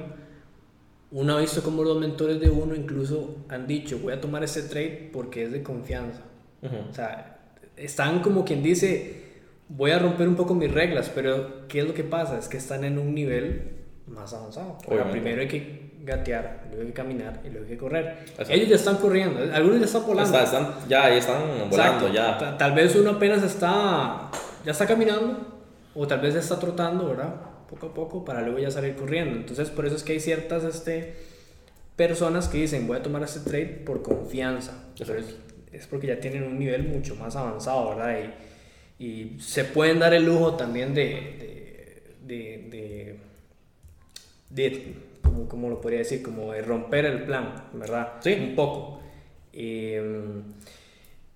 [1.11, 4.61] uno ha visto como los mentores de uno incluso han dicho, voy a tomar este
[4.61, 6.21] trade porque es de confianza.
[6.61, 6.75] Ujú.
[6.89, 7.39] O sea,
[7.75, 9.28] están como quien dice,
[9.69, 12.37] voy a romper un poco mis reglas, pero ¿qué es lo que pasa?
[12.37, 13.77] Es que están en un nivel
[14.07, 14.77] más avanzado.
[14.87, 15.11] Obviamente.
[15.11, 18.17] primero hay que gatear, luego hay que caminar y luego hay que correr.
[18.27, 18.51] Exacto.
[18.53, 20.37] Ellos ya están corriendo, algunos ya están volando.
[20.39, 22.13] Está- están, ya, ya están volando, Exacto.
[22.13, 22.37] ya.
[22.37, 24.31] Ta- Tal vez uno apenas está,
[24.65, 25.61] ya está caminando,
[25.93, 27.35] o tal vez ya está trotando, ¿verdad?
[27.69, 29.35] Poco a poco, para luego ya salir corriendo.
[29.35, 31.13] Entonces, por eso es que hay ciertas este,
[31.95, 34.85] personas que dicen, voy a tomar este trade por confianza.
[34.97, 35.35] Pero es,
[35.71, 38.17] es porque ya tienen un nivel mucho más avanzado, ¿verdad?
[38.23, 38.33] Y,
[38.99, 43.17] y se pueden dar el lujo también de, de, de,
[44.49, 46.21] de, de ¿cómo, cómo lo podría decir?
[46.21, 48.15] Como de romper el plan, ¿verdad?
[48.19, 48.33] Sí.
[48.33, 48.99] Un poco.
[49.53, 50.01] Eh,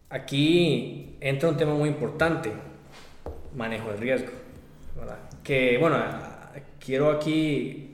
[0.10, 2.52] aquí entra un tema muy importante,
[3.56, 4.32] manejo del riesgo,
[4.98, 5.20] ¿verdad?
[5.42, 5.98] Que, bueno,
[6.80, 7.92] quiero aquí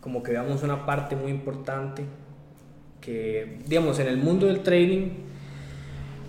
[0.00, 2.02] como que veamos una parte muy importante
[3.00, 5.10] que, digamos, en el mundo del trading,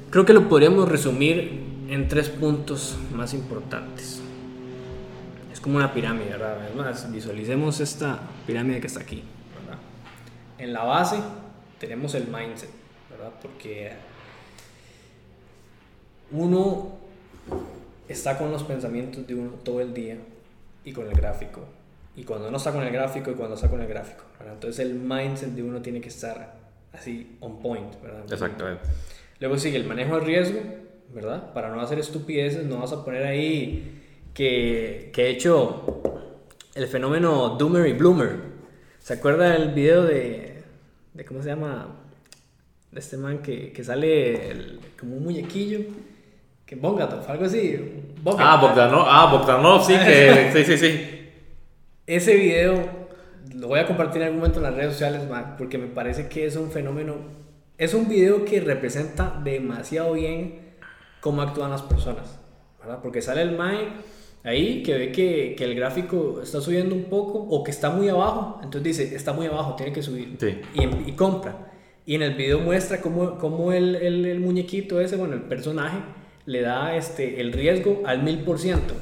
[0.09, 4.21] creo que lo podríamos resumir en tres puntos más importantes.
[5.51, 6.69] Es como una pirámide, ¿verdad?
[6.69, 9.25] Es más, visualicemos esta pirámide que está aquí,
[9.59, 9.77] ¿verdad?
[10.57, 11.17] En la base
[11.79, 12.69] tenemos el mindset,
[13.09, 13.33] ¿verdad?
[13.41, 13.91] Porque
[16.31, 16.93] uno
[18.07, 20.15] está con los pensamientos de uno todo el día
[20.85, 21.65] y con el gráfico.
[22.15, 24.53] Y cuando no está con el gráfico y cuando está con el gráfico, ¿verdad?
[24.53, 26.55] Entonces el mindset de uno tiene que estar
[26.93, 28.23] así on point, ¿verdad?
[28.31, 28.83] Exactamente.
[29.41, 30.61] Luego sigue el manejo de riesgo,
[31.13, 31.53] ¿verdad?
[31.53, 34.01] Para no hacer estupideces, no vas a poner ahí
[34.33, 36.01] que, que he hecho
[36.75, 38.35] el fenómeno Doomer y Bloomer.
[38.99, 40.63] ¿Se acuerda del video de,
[41.13, 41.87] de cómo se llama?
[42.91, 45.79] De este man que, que sale el- como un muñequillo.
[46.65, 47.77] Que Bogatov, algo así.
[48.23, 48.45] Bogatov.
[48.47, 51.07] Ah, Bogdanov, ah, Bogdanov, sí, que, sí, sí, sí.
[52.07, 52.83] Ese video
[53.55, 56.27] lo voy a compartir en algún momento en las redes sociales, man, porque me parece
[56.29, 57.15] que es un fenómeno.
[57.77, 60.70] Es un video que representa demasiado bien
[61.21, 62.39] cómo actúan las personas,
[62.79, 62.99] ¿verdad?
[63.01, 63.87] Porque sale el Mae
[64.43, 68.09] ahí que ve que, que el gráfico está subiendo un poco o que está muy
[68.09, 70.35] abajo, entonces dice, está muy abajo, tiene que subir.
[70.39, 70.59] Sí.
[70.73, 71.71] Y, em- y compra.
[72.05, 75.99] Y en el video muestra cómo, cómo el, el, el muñequito ese, bueno, el personaje,
[76.47, 78.95] le da este, el riesgo al mil por ciento.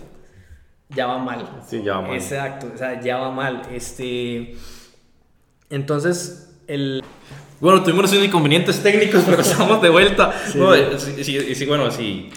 [0.90, 1.62] Ya va mal.
[1.66, 2.16] Sí, ya va mal.
[2.16, 3.62] Exacto, o sea, ya va mal.
[3.72, 4.56] Este,
[5.70, 7.04] entonces, el,
[7.60, 10.34] Bueno, tuvimos unos inconvenientes técnicos, pero estamos de vuelta.
[10.56, 12.30] No, eh, sí, sí, sí, bueno, sí.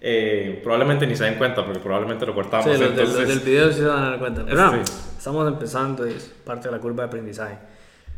[0.00, 2.64] eh, probablemente ni se den cuenta, porque probablemente lo cortamos.
[2.64, 4.44] sí, los, del- entonces, del video sí se van a dar cuenta.
[4.44, 4.92] Pero no, Sí.
[5.18, 7.56] estamos empezando, es parte de la curva de aprendizaje.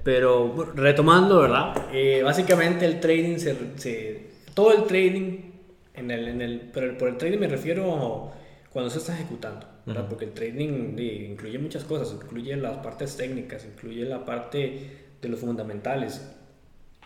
[0.03, 1.75] Pero retomando, ¿verdad?
[1.93, 5.39] Eh, básicamente el trading, se, se- todo el trading,
[5.95, 8.33] en el, en el, pero por el trading me refiero
[8.71, 10.07] cuando se está ejecutando, ¿verdad?
[10.09, 15.41] Porque el trading incluye muchas cosas, incluye las partes técnicas, incluye la parte de los
[15.41, 16.27] fundamentales,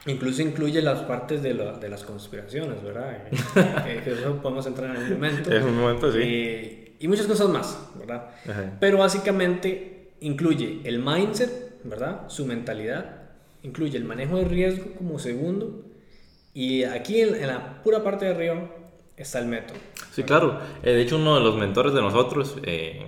[0.07, 3.23] Incluso incluye las partes de, la- de las conspiraciones, ¿verdad?
[3.87, 5.51] Eh, que eso podemos entrar en algún momento.
[5.53, 6.19] En un momento, sí.
[6.23, 8.31] Eh, y muchas cosas más, ¿verdad?
[8.49, 8.77] Ajá.
[8.81, 12.29] Pero básicamente incluye el mindset, ¿verdad?
[12.29, 13.23] Su mentalidad,
[13.63, 15.85] incluye el manejo de riesgo como segundo,
[16.53, 18.71] y aquí en, en la pura parte de arriba
[19.17, 19.77] está el método.
[20.13, 20.61] Sí, claro.
[20.83, 23.07] Eh, de hecho, uno de los mentores de nosotros, eh,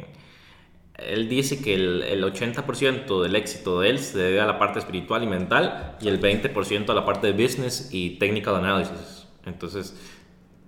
[0.99, 4.79] él dice que el, el 80% del éxito de él se debe a la parte
[4.79, 9.27] espiritual y mental y el 20% a la parte de business y technical analysis.
[9.45, 9.95] Entonces,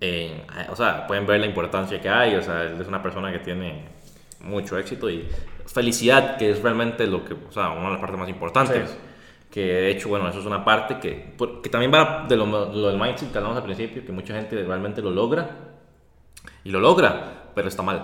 [0.01, 2.35] eh, o sea, pueden ver la importancia que hay.
[2.37, 3.89] O sea, él es una persona que tiene
[4.41, 5.27] mucho éxito y
[5.67, 8.97] felicidad, que es realmente lo que, o sea, una de las partes más importantes.
[9.51, 12.89] Que de hecho, bueno, eso es una parte que, que también va de lo, lo
[12.89, 15.57] del mindset que hablamos al principio, que mucha gente realmente lo logra
[16.65, 17.97] y lo logra, pero está mal.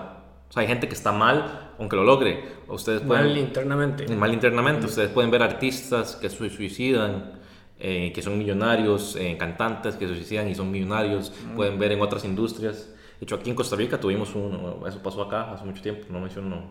[0.49, 2.43] O sea, hay gente que está mal aunque lo logre.
[2.67, 4.07] Ustedes pueden, mal internamente.
[4.15, 4.85] Mal internamente.
[4.85, 7.33] Ustedes pueden ver artistas que se suicidan,
[7.79, 11.31] eh, que son millonarios, eh, cantantes que se suicidan y son millonarios.
[11.55, 12.89] Pueden ver en otras industrias.
[13.19, 16.19] De hecho, aquí en Costa Rica tuvimos uno, eso pasó acá hace mucho tiempo, no
[16.19, 16.63] menciono.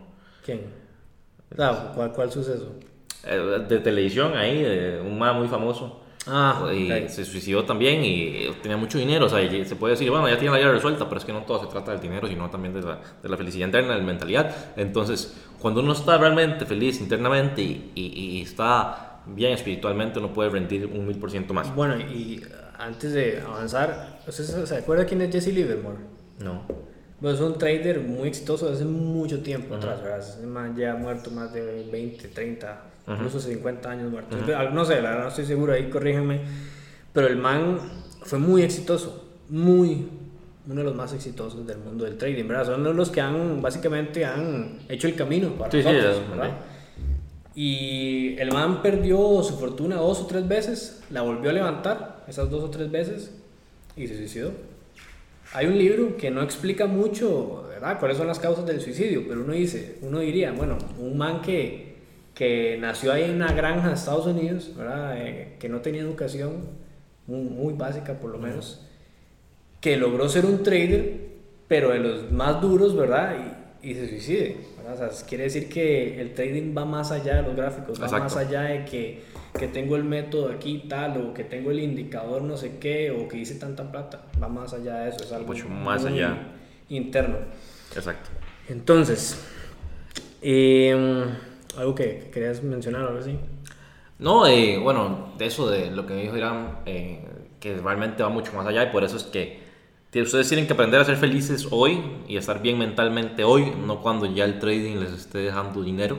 [0.43, 0.61] ¿Quién?
[1.57, 2.75] Ah, ¿cuál, ¿Cuál suceso?
[3.23, 6.01] Eh, de televisión ahí, de un man muy famoso.
[6.27, 9.25] Ah, y se suicidó también y tenía mucho dinero.
[9.25, 11.43] O sea, se puede decir, bueno, ya tiene la vida resuelta, pero es que no
[11.43, 14.05] todo se trata del dinero, sino también de la, de la felicidad interna, de la
[14.05, 14.55] mentalidad.
[14.75, 20.85] Entonces, cuando uno está realmente feliz internamente y, y, está bien espiritualmente, uno puede rendir
[20.87, 21.73] un mil por ciento más.
[21.75, 22.43] Bueno, y
[22.77, 25.97] antes de avanzar, ¿usted se acuerda quién es Jesse Livermore?
[26.39, 26.63] No.
[27.19, 30.19] Bueno, es un trader muy exitoso desde hace mucho tiempo atrás, ¿verdad?
[30.19, 34.37] Ese man ya ha muerto más de 20, 30, incluso 50 años muerto.
[34.73, 36.41] No sé, la verdad no estoy seguro, ahí corrígenme.
[37.13, 37.79] Pero el man
[38.23, 40.07] fue muy exitoso, muy,
[40.67, 42.65] uno de los más exitosos del mundo del trading, ¿verdad?
[42.65, 46.51] Son los que han, básicamente, han hecho el camino para sí, nosotros, ¿verdad?
[47.55, 52.49] Y el man perdió su fortuna dos o tres veces, la volvió a levantar esas
[52.49, 53.31] dos o tres veces
[53.95, 54.51] y se suicidó.
[55.53, 57.97] Hay un libro que no explica mucho, ¿verdad?
[57.97, 59.23] ¿Cuáles son las causas del suicidio?
[59.25, 61.94] Pero uno dice, uno diría, bueno, un man que,
[62.35, 65.17] que nació ahí en una granja de Estados Unidos, ¿verdad?
[65.17, 66.69] Eh, que no tenía educación,
[67.25, 68.85] muy, básica por lo menos,
[69.81, 71.21] que logró ser un trader,
[71.67, 73.35] pero de los más duros, ¿verdad?
[73.81, 75.07] Y, y se suicide, ¿verdad?
[75.07, 78.37] O sea, quiere decir que el trading va más allá de los gráficos, va más
[78.37, 79.23] allá de que
[79.57, 83.27] que tengo el método aquí tal, o que tengo el indicador no sé qué, o
[83.27, 84.23] que hice tanta plata.
[84.41, 86.37] Va más allá de eso, es algo mucho más allá
[86.89, 87.37] interno.
[87.95, 88.29] Exacto.
[88.67, 89.39] Entonces,
[90.41, 91.25] em,
[91.77, 93.37] algo que querías mencionar ahora sí.
[94.19, 97.21] No, eh, bueno, de eso de lo que me dijo Irán, eh,
[97.59, 99.63] que realmente va mucho más allá y por eso es que
[100.15, 104.25] ustedes tienen que aprender a ser felices hoy y estar bien mentalmente hoy, no cuando
[104.25, 106.17] ya el trading les esté dejando dinero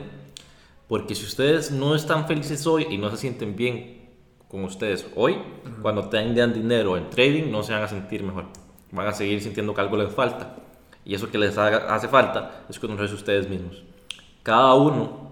[0.87, 4.07] porque si ustedes no están felices hoy y no se sienten bien
[4.47, 5.37] con ustedes hoy,
[5.81, 8.45] cuando tengan dinero en trading no se van a sentir mejor.
[8.91, 10.55] Van a seguir sintiendo que algo les falta.
[11.03, 13.83] Y eso que les hace falta es conocerse ustedes mismos.
[14.43, 15.26] Cada uno,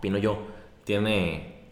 [0.00, 0.46] opino yo,
[0.84, 1.66] tiene,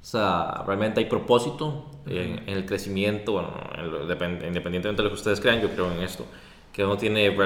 [0.00, 5.60] o sea, realmente hay propósito en, el crecimiento, bueno, independientemente de lo que ustedes crean,
[5.60, 6.26] yo creo en esto,
[6.72, 7.36] que uno tiene,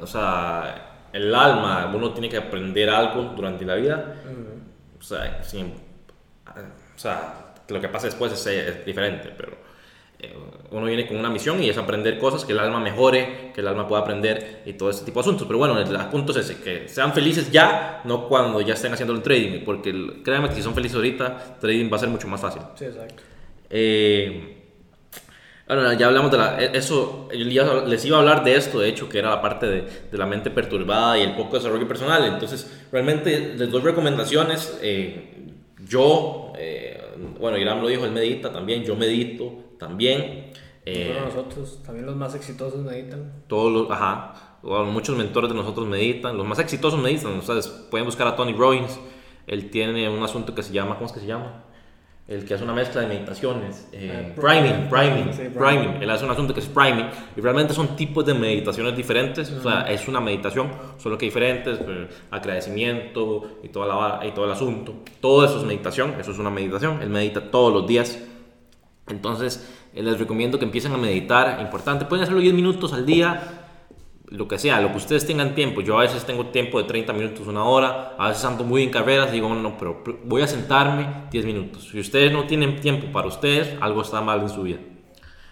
[0.00, 4.16] o sea, el alma, uno tiene que aprender algo durante la vida.
[4.98, 9.52] O sea, o sea, lo que pasa después es, diferente, pero
[10.18, 10.34] eh,
[10.70, 13.68] uno viene con una misión y es aprender cosas, que el alma mejore, que el
[13.68, 15.46] alma pueda aprender y todo ese tipo de asuntos.
[15.46, 19.14] Pero bueno, el, punto es ese, que sean felices ya, no cuando ya estén haciendo
[19.14, 22.40] el trading, porque créanme que si son felices ahorita, trading va a ser mucho más
[22.40, 22.62] fácil.
[22.74, 23.22] Sí, exacto.
[23.70, 24.56] Eh,
[25.66, 29.08] bueno, ya hablamos de la, e, eso, les iba a hablar de esto, de hecho,
[29.08, 32.24] que era la parte de, de la mente perturbada y el poco desarrollo personal.
[32.24, 34.78] Entonces, realmente les doy recomendaciones.
[34.80, 35.32] Eh,
[35.88, 37.00] yo, eh,
[37.40, 40.45] bueno, Irán lo dijo, él medita también, yo medito también.
[40.86, 43.42] Eh, nosotros, también los más exitosos meditan.
[43.48, 47.36] Todos los, ajá, muchos mentores de nosotros meditan, los más exitosos meditan.
[47.38, 48.98] Ustedes pueden buscar a Tony Robbins,
[49.46, 51.64] él tiene un asunto que se llama, ¿cómo es que se llama?
[52.28, 56.30] el que hace una mezcla de meditaciones, eh, ah, priming, priming, priming, él hace un
[56.32, 60.20] asunto que es priming, y realmente son tipos de meditaciones diferentes, o sea, es una
[60.20, 60.68] meditación,
[60.98, 65.64] solo que diferentes, pues, agradecimiento y, toda la, y todo el asunto, todo eso es
[65.64, 68.18] meditación, eso es una meditación, él medita todos los días,
[69.08, 73.66] entonces eh, les recomiendo que empiecen a meditar, importante, pueden hacerlo 10 minutos al día,
[74.28, 75.80] lo que sea, lo que ustedes tengan tiempo.
[75.80, 78.90] Yo a veces tengo tiempo de 30 minutos, una hora, a veces ando muy en
[78.90, 81.88] carreras, digo, no, pero voy a sentarme 10 minutos.
[81.90, 84.78] Si ustedes no tienen tiempo para ustedes, algo está mal en su vida.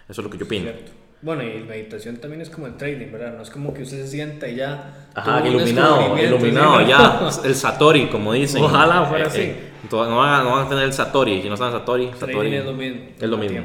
[0.07, 0.71] Eso es lo que yo opino.
[1.21, 3.33] Bueno, y meditación también es como el trading, ¿verdad?
[3.35, 5.07] No es como que usted se sienta y ya.
[5.13, 7.29] Ajá, iluminado, iluminado, ya.
[7.43, 8.61] El Satori, como dicen.
[8.61, 9.41] Ojalá fuera eh, así.
[9.41, 11.41] Eh, no, van, a tener el Satori.
[11.41, 12.55] Si no saben Satori, Satori.
[12.55, 13.01] es lo mismo.
[13.19, 13.61] Es lo mismo.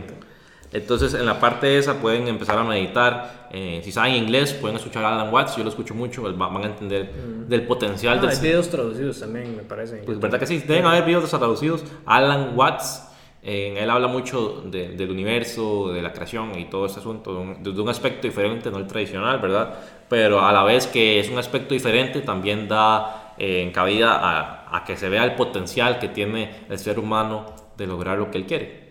[0.72, 3.48] Entonces, en la parte esa pueden empezar a meditar.
[3.52, 5.56] Eh, si saben inglés, pueden escuchar a Alan Watts.
[5.56, 7.12] Yo lo escucho mucho, van a entender
[7.48, 8.30] del potencial ah, del.
[8.30, 9.96] Hay videos traducidos también, me parece.
[10.06, 11.84] Pues, verdad que sí, deben haber videos traducidos.
[12.06, 13.02] Alan Watts,
[13.42, 18.26] él habla mucho del universo, de la creación y todo este asunto, desde un, aspecto
[18.26, 19.74] diferente, no el tradicional, ¿verdad?
[20.08, 24.84] Pero a la vez que es un aspecto diferente, también da eh, cabida a, a
[24.84, 28.46] que se vea el potencial que tiene el ser humano de lograr lo que él
[28.46, 28.90] quiere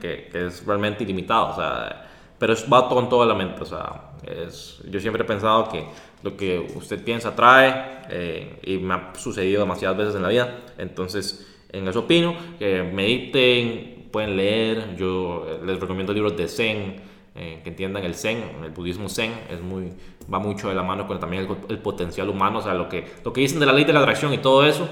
[0.00, 1.50] que, que, es realmente ilimitado.
[1.50, 2.06] O sea,
[2.38, 3.62] pero es, va con toda la mente.
[3.62, 5.86] O sea, es, yo siempre he pensado que
[6.22, 10.58] lo que usted piensa atrae eh, y me ha sucedido demasiadas veces en la vida.
[10.78, 14.96] Entonces, en eso opino, que mediten, pueden leer.
[14.96, 16.96] Yo eh, les recomiendo libros de Zen,
[17.34, 19.92] eh, que entiendan el Zen, el budismo Zen, es muy,
[20.32, 23.04] va mucho de la mano con también el, el, potencial humano, o sea, lo que,
[23.24, 24.88] lo que dicen de la ley de la atracción y todo eso.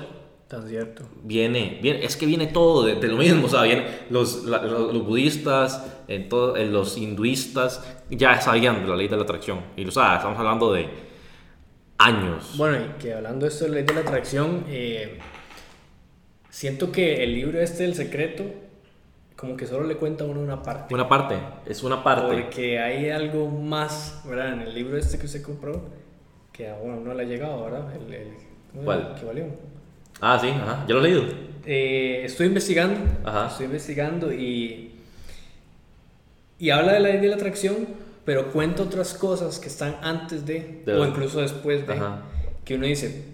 [0.49, 1.05] Tan cierto.
[1.23, 4.63] Viene, viene, es que viene todo de, de lo mismo, o sea, viene los, la,
[4.63, 9.23] los, los, budistas, en todo, en los hinduistas, ya sabían de la ley de la
[9.23, 9.61] atracción.
[9.75, 10.87] Y, o sea, estamos hablando de
[11.97, 12.55] años.
[12.59, 15.19] Bueno, y que hablando de esto de la ley de la atracción, eh,
[16.55, 18.45] siento que el libro este del secreto
[19.35, 20.95] como que solo le cuenta a uno una parte.
[20.95, 21.35] Una parte,
[21.67, 22.33] es una parte.
[22.43, 24.53] Porque hay algo más, ¿verdad?
[24.53, 25.83] En el libro este que usted compró,
[26.53, 27.93] que a uno no le ha llegado, ¿verdad?
[27.97, 28.29] El, el,
[28.85, 29.17] ¿Cuál?
[29.19, 29.47] Que valió.
[30.21, 30.85] Ah, sí, ajá.
[30.87, 31.25] ¿Ya lo he leído?
[31.67, 33.49] Eh, estoy investigando, Ajá.
[33.49, 34.93] estoy investigando y,
[36.61, 37.77] y habla de la ley de la atracción,
[38.25, 42.23] pero cuenta otras cosas que están antes de, De- o incluso después de, Ajá.
[42.64, 43.25] que uno dice,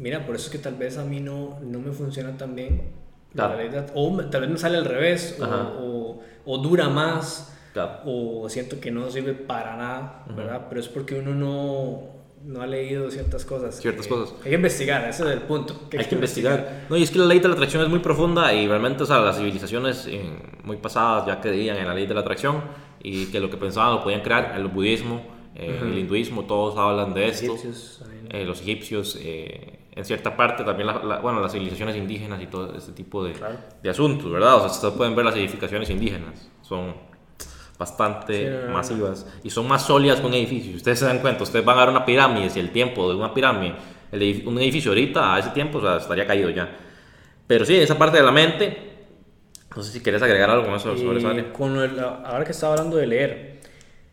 [0.00, 2.98] mira, por eso es que tal vez a mí no, no me funciona tan bien.
[3.32, 3.58] la Claro.
[3.62, 8.00] ley de- o tal vez me sale al revés, o, o- o dura más, Claro.
[8.04, 10.66] o siento que no sirve para nada, ¿verdad?
[10.68, 12.00] Pero es porque uno no,
[12.44, 13.76] no ha leído ciertas cosas.
[13.80, 14.34] Ciertas que- cosas.
[14.42, 15.78] Hay que investigar, ese es el punto.
[15.96, 16.86] Hay que investigar.
[16.90, 19.06] No, y es que la ley de la atracción es muy profunda y realmente, o
[19.06, 20.28] sea, las civilizaciones eh,
[20.64, 22.62] muy pasadas ya creían en la ley de la atracción
[23.00, 24.54] y que lo que pensaban lo podían crear.
[24.56, 25.22] El budismo,
[25.54, 27.44] eh, el hinduismo, todos hablan de esto.
[27.54, 28.02] Egipcios.
[28.30, 32.46] Eh, los egipcios, eh, en cierta parte también, la- la- bueno, las civilizaciones indígenas y
[32.46, 33.56] todo este tipo de, Claro.
[33.82, 34.56] de asuntos, ¿verdad?
[34.56, 36.94] O sea, ustedes pueden ver las edificaciones indígenas, son
[37.78, 40.76] bastante Sí, masivas y son más sólidas que un edificio.
[40.76, 43.32] Ustedes se dan cuenta, ustedes van a ver una pirámide, si el tiempo de una
[43.32, 43.74] pirámide,
[44.12, 46.76] el edif- un edificio ahorita, a ese tiempo, o sea, estaría caído ya.
[47.46, 48.90] Pero sí, esa parte de la mente,
[49.74, 51.52] no sé si quieres agregar algo con eso sobre esa área.
[51.52, 53.49] con el- ahora que estaba hablando de leer,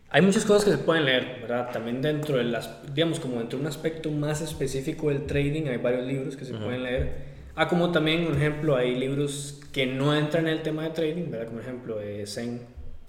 [0.10, 1.70] hay muchas cosas que se pueden leer, ¿verdad?
[1.72, 5.78] También dentro de las, digamos, como dentro de un aspecto más específico del trading, hay
[5.78, 7.38] varios libros que se pueden leer.
[7.56, 11.30] Ah, como también, por ejemplo, hay libros que no entran en el tema de trading,
[11.32, 11.48] ¿verdad?
[11.48, 12.62] Como ejemplo, eh, Zen.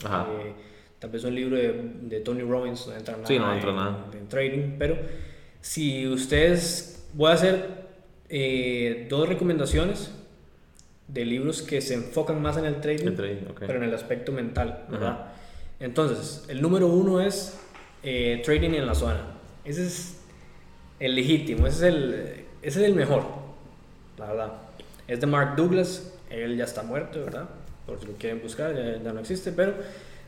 [0.04, 0.26] Ajá.
[0.42, 0.52] eh,
[0.98, 3.76] tal vez un libro de, de Tony Robbins no entra nada, Sí, no entra en,
[3.76, 4.06] nada.
[4.18, 4.96] en trading, pero
[5.60, 7.66] si ustedes, voy a hacer
[8.28, 10.10] eh, dos recomendaciones
[11.06, 13.62] de libros que se enfocan más en el trading, El trading, ok.
[13.66, 15.32] pero en el aspecto mental, ¿verdad?
[15.80, 17.56] Entonces, el número uno es
[18.02, 19.20] eh, Trading en la zona.
[19.64, 20.16] Ese es
[20.98, 22.14] el legítimo, ese es el,
[22.62, 23.22] ese es el mejor,
[24.18, 24.52] la verdad.
[25.06, 27.48] Es de Mark Douglas, él ya está muerto, ¿verdad?
[27.86, 29.74] Por lo quieren buscar, ya, ya no existe, pero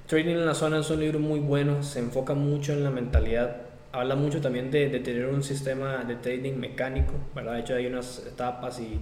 [0.07, 3.57] Trading en la zona es un libro muy bueno, se enfoca mucho en la mentalidad,
[3.93, 7.55] habla mucho también de, de tener un sistema de trading mecánico, ¿verdad?
[7.55, 9.01] De hecho hay unas etapas y,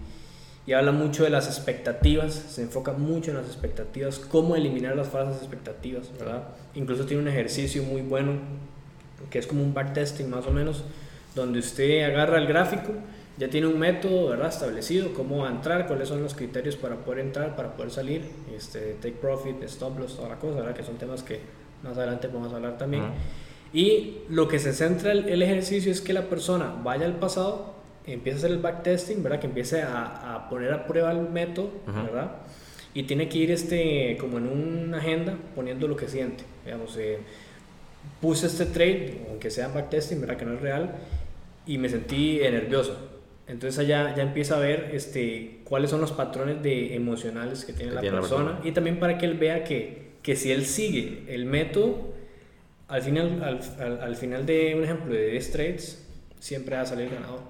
[0.68, 5.09] y habla mucho de las expectativas, se enfoca mucho en las expectativas, cómo eliminar las
[5.09, 6.42] falsas expectativas, ¿verdad?
[6.74, 8.33] Incluso tiene un ejercicio muy bueno
[9.31, 10.85] que es como un backtesting más o menos,
[11.35, 12.92] donde usted agarra el gráfico,
[13.38, 14.50] ya tiene un método ¿verdad?
[14.50, 18.26] establecido, cómo va a entrar, cuáles son los criterios para poder entrar, para poder salir,
[18.54, 20.74] este, take profit, stop loss, toda la cosa, ¿verdad?
[20.74, 21.40] que son temas que
[21.83, 23.04] más adelante vamos a hablar también.
[23.04, 23.12] Ujú.
[23.72, 27.77] Y lo que se centra el, el ejercicio es que la persona vaya al pasado,
[28.12, 29.40] empiece a hacer el backtesting, ¿verdad?
[29.40, 32.03] que empiece a, a poner a prueba el método, Ujú.
[32.07, 32.33] ¿verdad?
[32.94, 36.42] y tiene que ir este, como en una agenda poniendo lo que siente.
[36.64, 37.18] Digamos, eh,
[38.21, 40.37] puse este trade, aunque sea backtesting, ¿verdad?
[40.37, 40.94] que no es real,
[41.66, 42.97] y me sentí nervioso.
[43.47, 47.90] Entonces allá ya empieza a ver este, cuáles son los patrones de emocionales que tiene,
[47.90, 48.68] Que la, tiene la persona, persona.
[48.68, 52.12] y también para que él vea que, que si él sigue el método,
[52.88, 56.05] al final, al, al- al final de un ejemplo de 10 trades,
[56.40, 57.40] siempre va a salir ganador.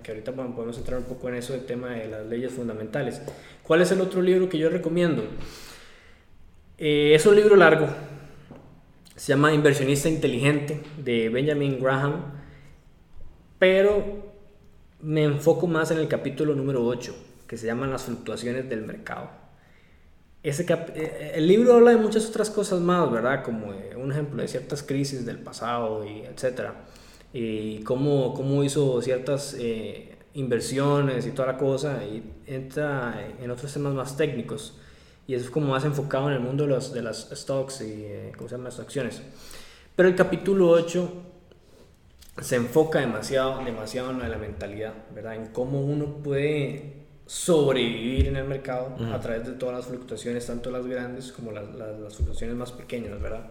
[0.00, 3.20] Que ahorita podemos entrar un poco en eso del tema de las leyes fundamentales.
[3.62, 5.24] ¿Cuál es el otro libro que yo recomiendo?
[6.78, 7.86] Eh, es un libro largo.
[9.16, 12.24] Se llama Inversionista Inteligente de Benjamin Graham.
[13.58, 14.32] Pero
[15.00, 17.14] me enfoco más en el capítulo número 8,
[17.46, 19.30] que se llama Las fluctuaciones del mercado.
[20.42, 23.44] Ese cap- eh, el libro habla de muchas otras cosas más, ¿verdad?
[23.44, 26.74] Como eh, un ejemplo de ciertas crisis del pasado y etcétera.
[27.32, 32.04] Y cómo, cómo hizo ciertas eh, inversiones y toda la cosa.
[32.04, 34.76] Y entra en otros temas más técnicos.
[35.26, 38.04] Y eso es como más enfocado en el mundo de, los, de las stocks y,
[38.04, 38.64] eh, ¿cómo se llaman?
[38.66, 39.22] Las acciones.
[39.94, 41.12] Pero el capítulo 8
[42.40, 45.36] se enfoca demasiado, demasiado en la mentalidad, ¿verdad?
[45.36, 50.70] En cómo uno puede sobrevivir en el mercado a través de todas las fluctuaciones, tanto
[50.70, 53.50] las grandes como las, las, las fluctuaciones más pequeñas, ¿verdad?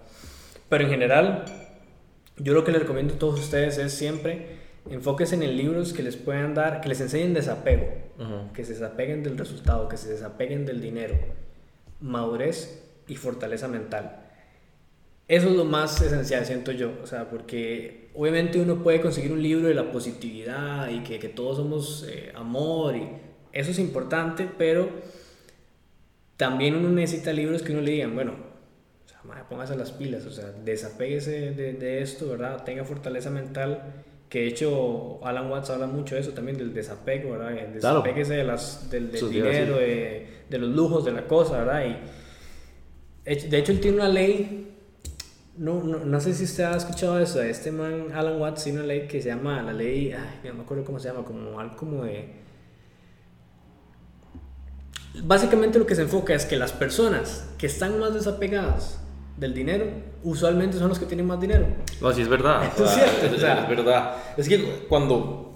[0.67, 1.45] Pero en general,
[2.43, 6.17] yo lo que les recomiendo a todos ustedes es siempre enfóquense en libros que les
[6.17, 7.87] puedan dar, que les enseñen desapego,
[8.53, 11.15] que se desapeguen del resultado, que se desapeguen del dinero,
[11.99, 14.17] madurez y fortaleza mental.
[15.27, 16.91] Eso es lo más esencial, siento yo.
[17.03, 21.29] O sea, porque obviamente uno puede conseguir un libro de la positividad y que, que
[21.29, 23.07] todos somos eh, amor y
[23.53, 24.89] eso es importante, pero
[26.35, 28.50] también uno necesita libros que uno le digan, bueno,
[29.49, 32.63] póngase las pilas, o sea, desapéguese de, de, esto, ¿verdad?
[32.63, 37.31] Tenga fortaleza mental, que de hecho Alan Watts habla mucho de eso también, del desapego,
[37.31, 37.67] ¿verdad?
[37.73, 41.85] Desapéguese de las, del, del dinero, de, de, los lujos, de la cosa, ¿verdad?
[43.25, 44.67] Y de hecho él tiene una ley
[45.57, 47.41] no, no, no, sé si usted ha escuchado eso.
[47.41, 50.11] Este man, Alan Watts, tiene una ley que se llama la ley.
[50.11, 52.41] Ay, no me acuerdo cómo se llama, como algo como de.
[55.23, 59.00] Básicamente lo que se enfoca es que las personas que están más desapegadas
[59.37, 59.85] del dinero,
[60.23, 61.67] usualmente son los que tienen más dinero.
[61.99, 62.63] No, sí, es verdad.
[62.77, 64.15] es, cierto, es, verdad.
[64.37, 65.51] Es que cuando.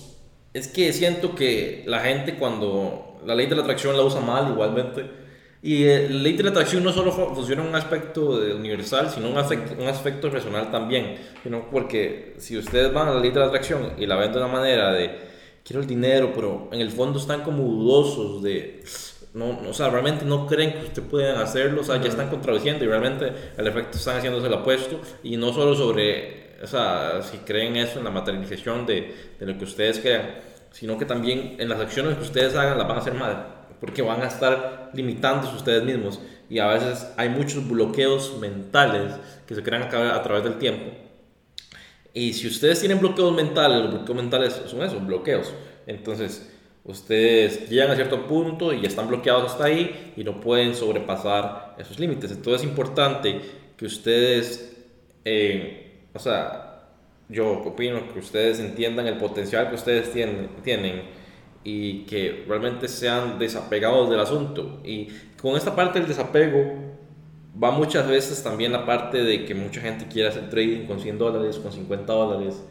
[0.53, 4.51] Es que siento que la gente, cuando la ley de la atracción la usa mal,
[4.51, 5.25] igualmente
[5.65, 9.37] y el ley de la atracción no solo funciona en un aspecto universal, sino un
[9.39, 11.15] aspecto, un aspecto personal también.
[11.41, 14.37] Sino porque si ustedes van a la ley de la atracción y la ven de
[14.37, 15.09] una manera de
[15.63, 18.83] quiero el dinero, pero en el fondo están como dudosos de.
[19.35, 22.83] No, o sea, realmente no creen que ustedes puedan hacerlo, o sea, ya están contradiciendo
[22.83, 27.39] y realmente el efecto están haciéndose el apuesto y no solo sobre, o sea, si
[27.39, 30.35] creen eso en la materialización de, de lo que ustedes crean,
[30.71, 34.01] sino que también en las acciones que ustedes hagan las van a hacer mal porque
[34.01, 36.19] van a estar limitándose ustedes mismos
[36.49, 39.13] y a veces hay muchos bloqueos mentales
[39.45, 40.91] que se crean a, través del tiempo.
[42.13, 45.53] Y si ustedes tienen bloqueos mentales, los bloqueos mentales son esos, bloqueos.
[45.85, 46.54] Entonces,
[46.85, 51.75] ustedes llegan a cierto punto y ya están bloqueados hasta ahí y no pueden sobrepasar
[51.77, 52.31] esos límites.
[52.31, 53.41] Entonces es importante
[53.75, 54.77] que ustedes,
[55.25, 56.83] eh, o sea,
[57.27, 61.03] yo opino que ustedes entiendan el potencial que ustedes tienen, tienen
[61.63, 64.79] y que realmente sean desapegados del asunto.
[64.83, 65.07] Y
[65.41, 66.75] con esta parte del desapego
[67.61, 71.17] va muchas veces también la parte de que mucha gente quiere hacer trading con 100
[71.17, 72.63] dólares, con 50 dólares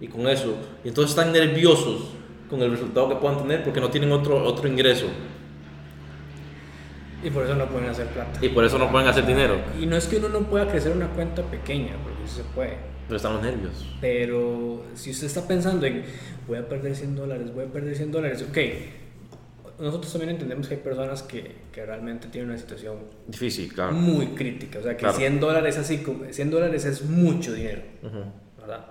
[0.00, 0.56] y con eso.
[0.82, 2.08] Y entonces están nerviosos
[2.54, 5.06] con el resultado que puedan tener porque no tienen otro, otro ingreso.
[7.22, 8.38] Y por eso no pueden hacer plata.
[8.44, 9.56] Y por eso no pueden hacer dinero.
[9.80, 12.76] Y no es que uno no pueda crecer una cuenta pequeña, porque se puede.
[13.06, 13.96] Pero están los nervios.
[14.00, 16.04] Pero si usted está pensando en,
[16.46, 18.58] voy a perder 100 dólares, voy a perder 100 dólares, ok.
[19.80, 23.92] Nosotros también entendemos que hay personas que, que realmente tienen una situación difícil, claro.
[23.92, 24.78] Muy crítica.
[24.78, 27.82] O sea, que 100 dólares así, 100 dólares es mucho dinero,
[28.60, 28.86] ¿verdad?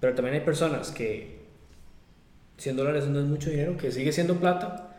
[0.00, 1.37] Pero también hay personas que
[2.58, 4.96] 100 dólares no es mucho dinero, que sigue siendo plata,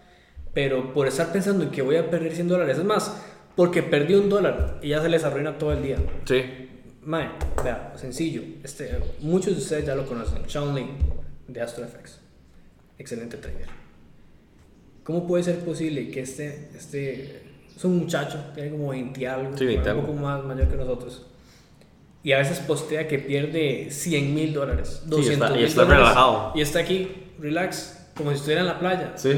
[0.53, 3.21] pero por estar pensando en que voy a perder 100 dólares, es más,
[3.55, 5.97] porque perdí un dólar y ya se les arruina todo el día.
[6.25, 6.41] Sí.
[7.03, 7.29] Mae,
[7.63, 8.41] vea, sencillo.
[8.63, 10.49] Este, muchos de ustedes ya lo conocen.
[10.49, 10.87] Sean Lee,
[11.47, 12.19] de AstroFX.
[12.97, 13.67] Excelente trader.
[15.03, 17.41] ¿Cómo puede ser posible que este, este
[17.75, 21.25] es un muchacho, tiene como 20 algo, un poco más mayor que nosotros,
[22.21, 26.51] y a veces postea que pierde 100 mil dólares, 200 y está, relajado.
[26.53, 27.07] Y está aquí,
[27.39, 29.13] relax, como si estuviera en la playa.
[29.15, 29.31] Sí.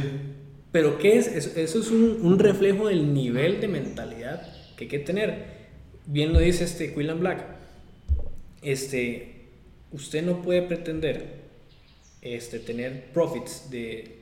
[0.71, 1.27] Pero ¿qué es?
[1.27, 4.41] Eso, eso es un, un reflejo del nivel de mentalidad
[4.75, 5.61] que hay que tener
[6.05, 7.45] bien lo dice este Quillan Black,
[8.61, 9.49] este,
[9.91, 11.41] usted no puede pretender
[12.21, 14.19] este, tener profits de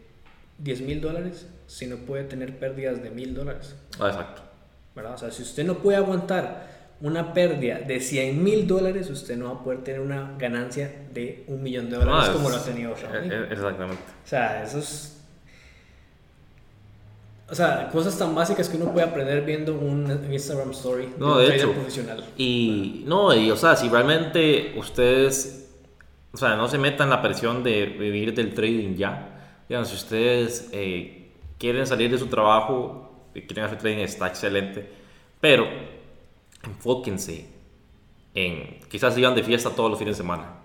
[0.60, 3.76] 10 mil dólares si no puede tener pérdidas de mil dólares.
[4.00, 4.44] Ah, exacto.
[4.96, 5.14] ¿verdad?
[5.14, 9.46] O sea, si usted no puede aguantar una pérdida de 100 mil dólares, usted no
[9.46, 12.96] va a poder tener una ganancia de un millón de dólares como lo ha tenido
[12.98, 13.32] Sean.
[13.32, 14.04] E, e, exactamente.
[14.26, 15.20] O sea, eso es
[17.52, 21.56] o sea, cosas tan básicas que uno puede aprender viendo un Instagram story no, de,
[21.56, 22.24] hecho, profesional.
[22.38, 25.68] Y no, y o sea, si realmente ustedes,
[26.32, 29.64] o sea, no se metan la presión de vivir del trading ya.
[29.68, 34.88] Digamos, si ustedes eh, quieren salir de su trabajo y quieren hacer trading, está excelente.
[35.42, 35.68] Pero
[36.64, 37.50] enfóquense
[38.34, 40.56] en, quizás sigan de fiesta todos los fines de semana.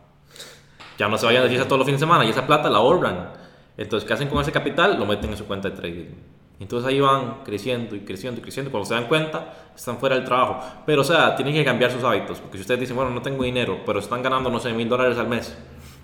[0.99, 2.79] Ya no se vayan de fiesta todos los fines de semana y esa plata la
[2.79, 3.33] ahorran.
[3.77, 4.99] Entonces, ¿qué hacen con ese capital?
[4.99, 6.15] Lo meten en su cuenta de trading.
[6.61, 8.71] Entonces ahí van creciendo y creciendo y creciendo.
[8.71, 10.61] Cuando se dan cuenta, están fuera del trabajo.
[10.87, 12.39] Pero, o sea, tienen que cambiar sus hábitos.
[12.39, 15.19] Porque si ustedes dicen, bueno, no tengo dinero, pero están ganando, no sé, mil dólares
[15.19, 15.57] al mes.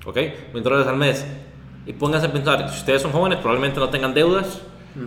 [0.05, 0.19] ¿Ok?
[0.53, 1.25] Mil dólares al mes.
[1.87, 4.61] Y pónganse a pensar, si ustedes son jóvenes, probablemente no tengan deudas.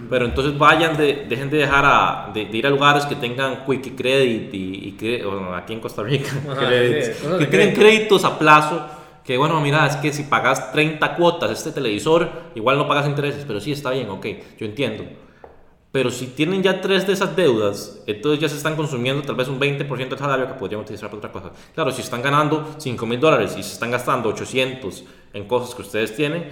[0.10, 3.96] Pero entonces vayan, de, dejen de dejar a, de, ir a lugares que tengan quick
[3.98, 6.32] credit y, y bueno, aquí en Costa Rica,
[7.40, 8.82] que tienen créditos a plazo
[9.24, 13.46] que bueno, mira, es que si pagas 30 cuotas este televisor, igual no pagas intereses,
[13.48, 14.26] pero sí está bien, ok,
[14.60, 15.06] yo entiendo.
[15.92, 19.48] Pero si tienen ya tres de esas deudas, entonces ya se están consumiendo tal vez
[19.48, 21.52] un 20% del salario que podrían utilizar para otra cosa.
[21.74, 25.04] Claro, si están ganando 5 mil dólares y se están gastando 800
[25.34, 26.50] en cosas que ustedes tienen,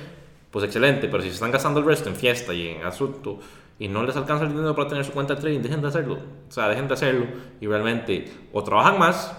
[0.52, 1.08] pues excelente.
[1.08, 3.39] Pero si se están gastando el resto en fiesta y en asunto
[3.80, 6.18] y no les alcanza el dinero para tener su cuenta de trading, dejen de hacerlo.
[6.47, 7.26] O sea, dejen de hacerlo
[7.60, 9.36] y realmente o trabajan más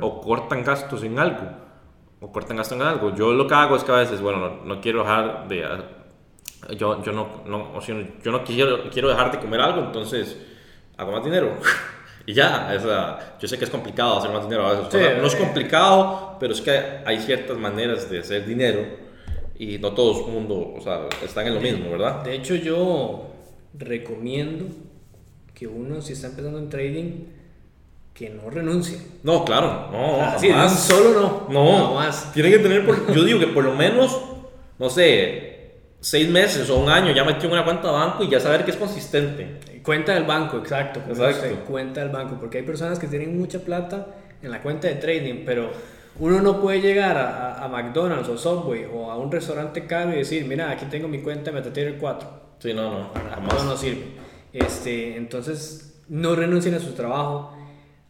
[0.00, 1.46] o cortan gastos en algo,
[2.20, 3.14] o cortan gastos en algo.
[3.14, 5.66] Yo lo que hago es que a veces, bueno, no, no quiero dejar de...
[6.76, 10.36] Yo, yo, no, no, o sea, yo no quiero, quiero dejar de comer algo, entonces
[10.96, 11.54] hago más dinero.
[12.26, 14.88] y ya, o sea, yo sé que es complicado hacer más dinero a veces.
[14.90, 19.07] Sí, no es complicado, pero es que hay ciertas maneras de hacer dinero
[19.58, 22.22] y no todo el mundo, o sea, están en lo mismo, ¿verdad?
[22.22, 23.26] De hecho, yo
[23.76, 24.66] recomiendo
[25.54, 27.12] que uno, si está empezando en trading,
[28.14, 28.98] que no renuncie.
[29.22, 30.78] No, claro, no, Así, jamás.
[30.80, 31.46] solo no.
[31.52, 32.32] No, Jamás.
[32.32, 34.20] tiene que tener, por- yo digo que por lo menos,
[34.78, 38.40] no sé, seis meses o un año ya metió una cuenta de banco y ya
[38.40, 39.60] saber que es consistente.
[39.84, 41.00] Cuenta del banco, exacto.
[41.08, 41.46] Exacto.
[41.46, 42.36] usted, cuenta del banco.
[42.38, 44.06] Porque hay personas que tienen mucha plata
[44.42, 45.70] en la cuenta de trading, pero
[46.18, 50.46] uno no puede llegar a, McDonald's o Subway o a un restaurante caro y decir,
[50.46, 52.28] mira, aquí tengo mi cuenta de MetaTrader 4.
[52.60, 53.64] Sí, no, no, jamás.
[53.64, 54.04] no sirve.
[54.52, 57.54] Este, entonces, no renuncien a su trabajo.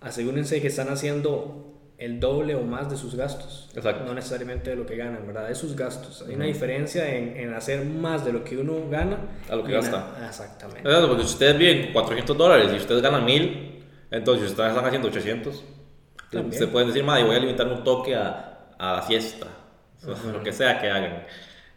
[0.01, 3.69] Asegúrense que están haciendo el doble o más de sus gastos.
[3.75, 4.05] Exacto.
[4.05, 5.49] No necesariamente de lo que ganan, ¿verdad?
[5.49, 6.25] De sus gastos.
[6.27, 9.19] Hay una diferencia en, en hacer más de lo que uno gana
[9.51, 10.15] A lo que gasta.
[10.27, 10.89] Exactamente.
[10.89, 14.85] Exacto, porque si ustedes viven con 400 dólares y ustedes ganan 1000, entonces ustedes están
[14.85, 15.65] haciendo 800,
[16.31, 16.51] También.
[16.53, 19.47] ustedes pueden decir, madre, voy a limitar un toque a, a la fiesta,
[20.07, 21.24] o sea, lo que sea que hagan.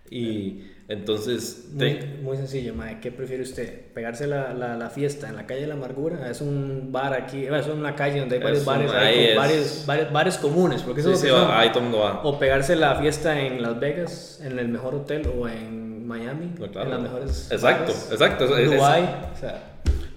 [0.10, 2.99] Y entonces, Muy, te- muy sencillo, mae.
[2.99, 3.93] ¿Qué prefiere usted?
[3.93, 6.30] ¿Pegarse la, la, la fiesta en la calle de la amargura?
[6.30, 10.12] Es un bar aquí, es una calle donde hay varios bares, hay es- varios, varios
[10.12, 11.49] bares comunes, porque eso sí, es sí, lo que son.
[11.49, 12.22] va, ahí todo mundo va.
[12.24, 16.68] O pegarse la fiesta en Las Vegas, en el mejor hotel, o en Miami, No,
[16.70, 16.88] claro.
[16.88, 17.49] en las mejores.
[17.52, 19.71] Exacto, exacto, es- es- Dubái, o sea,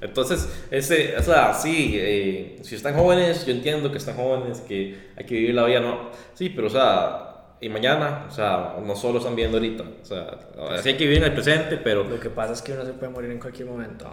[0.05, 4.97] Entonces, ese, o sea, sí, eh, si están jóvenes, yo entiendo que están jóvenes, que
[5.17, 6.11] hay que vivir la vida, ¿no?
[6.35, 7.31] Sí, pero, o sea,
[7.61, 10.39] y mañana, o sea, no solo están viendo ahorita, o sea,
[10.83, 12.93] sí hay que vivir en el presente, pero lo que pasa es que uno se
[12.93, 14.07] puede morir en cualquier momento.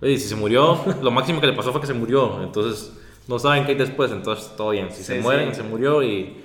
[0.00, 2.42] Oye, si se murió, lo máximo que le pasó fue que se murió.
[2.42, 2.92] Entonces,
[3.28, 4.90] no saben qué hay después, entonces todo bien.
[4.92, 5.56] Si se Sí, mueren, sí.
[5.56, 6.36] se murió y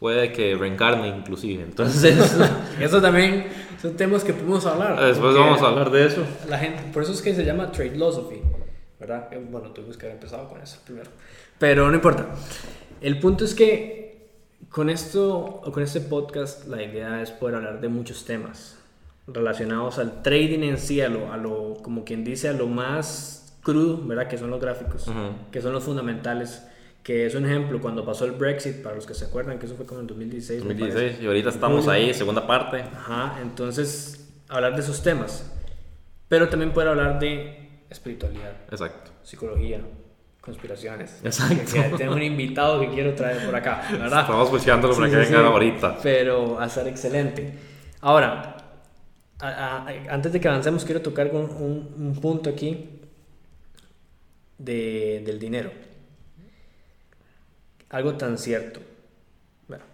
[0.00, 1.62] puede que reencarne inclusive.
[1.62, 2.36] Entonces,
[2.80, 3.46] Eso también
[3.80, 4.94] son temas que podemos hablar.
[5.00, 6.22] después porque vamos a hablar de eso.
[6.48, 8.40] La gente, por eso es que se llama trade philosophy,
[9.00, 9.28] ¿verdad?
[9.32, 11.10] Eh, Bueno, tuvimos que haber empezado con eso primero.
[11.58, 12.26] Pero no importa.
[13.00, 14.28] El punto es que
[14.70, 18.76] con esto, o con este podcast, la idea es poder hablar de muchos temas
[19.26, 23.56] relacionados al trading en sí, a lo, a lo como quien dice, a lo más
[23.62, 24.28] crudo, ¿verdad?
[24.28, 25.50] Que son los gráficos, Ujú.
[25.50, 26.62] que son los fundamentales.
[27.06, 29.76] Que es un ejemplo, cuando pasó el Brexit, para los que se acuerdan, que eso
[29.76, 30.64] fue como en 2016.
[30.64, 30.86] me parece.
[30.88, 32.80] 2016 y ahorita estamos ahí, segunda parte.
[32.80, 35.48] Ajá, entonces hablar de esos temas,
[36.26, 39.12] pero también poder hablar de espiritualidad, Exacto.
[39.22, 39.82] psicología,
[40.40, 41.20] conspiraciones.
[41.22, 41.72] Exacto.
[41.72, 44.22] Que- que tengo un invitado que quiero traer por acá, ¿verdad?
[44.22, 45.52] Estamos buscándolo para Sí, que sí, venga sí.
[45.52, 45.98] ahorita.
[46.02, 47.52] Pero va a ser excelente.
[48.00, 48.56] Ahora,
[49.38, 52.90] a- a- antes de que avancemos, quiero tocar un, un- un punto aquí
[54.58, 55.70] de- del dinero.
[57.90, 58.80] Algo tan cierto.
[59.68, 59.84] Bueno,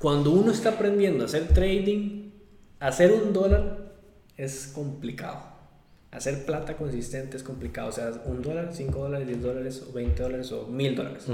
[0.00, 2.30] Cuando uno está aprendiendo a hacer trading,
[2.78, 3.92] hacer un dólar
[4.36, 5.38] es complicado.
[6.12, 7.88] Hacer plata consistente es complicado.
[7.88, 11.26] O sea, un dólar, cinco dólares, diez dólares, o 20 dólares, o mil dólares.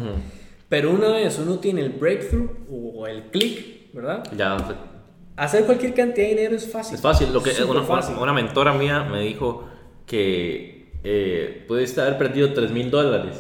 [0.68, 4.24] Pero una vez uno tiene el breakthrough o el click, ¿verdad?
[4.36, 4.56] Ya,
[5.36, 6.94] Hacer cualquier cantidad de dinero es fácil.
[6.96, 7.32] es fácil.
[7.32, 8.16] Lo que una, fácil.
[8.16, 9.68] una mentora mía me dijo
[10.06, 13.36] que eh, pudiste haber perdido 3 mil dólares,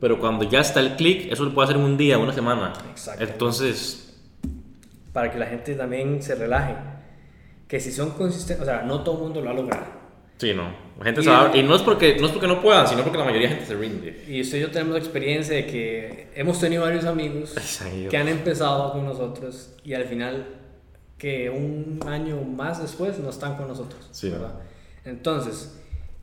[0.00, 2.72] pero cuando ya está el clic, eso lo puede hacer en un día, una semana.
[2.90, 3.22] Exacto.
[3.24, 4.06] Entonces,
[5.12, 6.74] Para que la gente también se relaje.
[7.66, 9.84] Que si son consistentes, o sea, no todo el mundo lo ha logrado.
[10.38, 10.72] Sí, no.
[10.98, 13.02] La gente Y- se va- y no es porque no es porque no puedan, sino
[13.02, 14.24] porque la mayoría de gente se rinde.
[14.28, 17.54] Y usted y yo tenemos experiencia de que hemos tenido varios amigos
[18.08, 20.46] que han empezado con nosotros y al final
[21.18, 24.08] que un año más después no están con nosotros.
[24.12, 24.54] Sí, ¿verdad?
[25.04, 25.76] Entonces,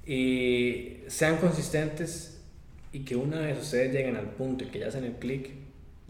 [0.06, 2.37] y sean consistentes
[2.92, 5.52] y que una vez ustedes lleguen al punto y que ya hacen el clic,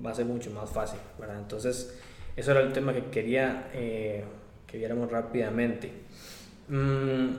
[0.04, 1.00] va a ser mucho más fácil.
[1.20, 1.38] ¿verdad?
[1.40, 1.98] Entonces,
[2.36, 4.24] eso era el tema que quería eh,
[4.68, 5.92] que viéramos rápidamente.
[6.68, 7.36] Mm,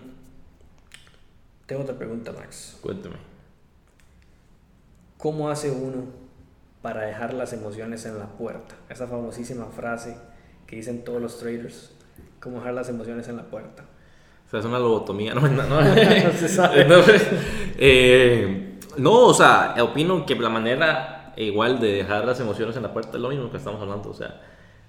[1.66, 2.78] tengo otra pregunta, Max.
[2.80, 3.16] Cuénteme.
[5.18, 6.07] ¿Cómo hace uno
[6.80, 8.74] para dejar las emociones en la puerta?
[8.89, 10.16] Esa famosísima frase
[10.66, 11.93] que dicen todos los traders.
[12.41, 13.84] ¿Cómo dejar las emociones en la puerta?
[14.47, 15.80] O sea, es una lobotomía, no, no, no.
[16.24, 16.84] No se sabe.
[16.86, 17.03] No,
[17.78, 18.67] eh,
[18.99, 23.16] no, o sea, opino que la manera igual de dejar las emociones en la puerta
[23.16, 24.40] es lo mismo que estamos hablando, o sea,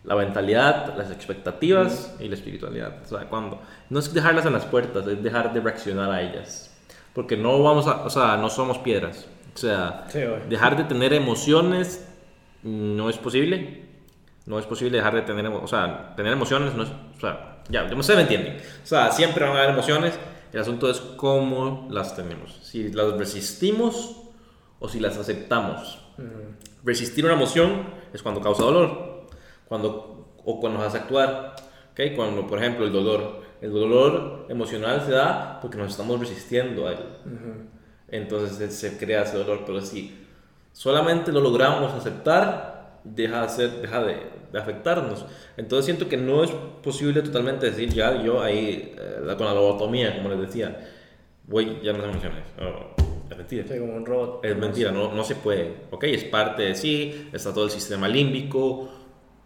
[0.03, 3.01] la mentalidad, las expectativas y la espiritualidad.
[3.03, 6.75] O sea, cuando no es dejarlas en las puertas, es dejar de reaccionar a ellas,
[7.13, 9.27] porque no vamos a, o sea, no somos piedras.
[9.53, 12.05] O sea, Sí, dejar de tener emociones
[12.63, 13.87] no es posible.
[14.45, 17.83] No es posible dejar de tener, o sea, tener emociones, no es, o sea, ya,
[17.83, 18.57] ustedes me entienden.
[18.83, 20.17] O sea, siempre van a haber emociones,
[20.51, 22.59] el asunto es cómo las tenemos.
[22.63, 24.17] Si las resistimos
[24.79, 25.99] o si las aceptamos.
[26.83, 27.83] Resistir una emoción
[28.13, 29.27] es cuando causa dolor,
[29.67, 31.55] cuando, o cuando nos hace actuar.
[31.91, 32.15] ¿okay?
[32.15, 33.47] Cuando, por ejemplo, el dolor.
[33.61, 36.99] El dolor emocional se da porque nos estamos resistiendo a él.
[38.07, 40.25] Entonces se crea ese dolor, pero si
[40.71, 45.25] solamente lo logramos aceptar, deja de, ser, deja de, de afectarnos.
[45.57, 46.51] Entonces siento que no es
[46.83, 50.89] posible totalmente decir, ya yo ahí, eh, con la lobotomía, como les decía,
[51.45, 52.43] voy, ya no tengo emociones.
[53.29, 53.67] es mentira.
[53.67, 54.45] Soy como un robot.
[54.45, 55.73] Es mentira, no, no se puede.
[55.91, 58.89] Ok, es parte de sí, está todo el sistema límbico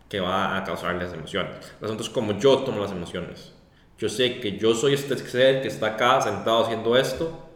[0.09, 1.73] que va a causar las emociones.
[1.79, 3.53] El asunto es como yo tomo las emociones.
[3.97, 7.49] Yo sé que yo soy este ser que está acá sentado haciendo esto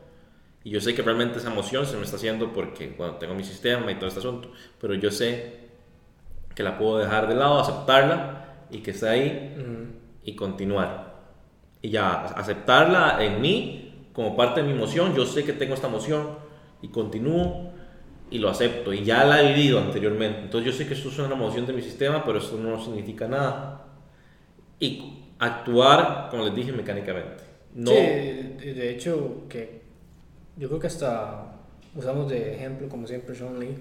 [0.64, 3.44] y yo sé que realmente esa emoción se me está haciendo porque, bueno, tengo mi
[3.44, 5.67] sistema y todo este asunto, pero yo sé
[6.58, 9.56] que la puedo dejar de lado, aceptarla y que está ahí
[10.24, 11.14] y continuar.
[11.84, 15.86] Y ya, aceptarla en mí como parte de mi emoción, yo sé que tengo esta
[15.86, 16.30] emoción
[16.82, 17.74] y continúo
[18.32, 20.40] y lo acepto y ya la he vivido anteriormente.
[20.40, 23.28] Entonces yo sé que esto es una emoción de mi sistema, pero esto no significa
[23.28, 23.86] nada.
[24.80, 27.44] Y actuar, como les dije, mecánicamente.
[27.76, 29.84] No, Sí, de hecho, que
[30.58, 31.54] yo creo que hasta
[31.94, 33.78] usamos de ejemplo, como siempre, Sean Lee.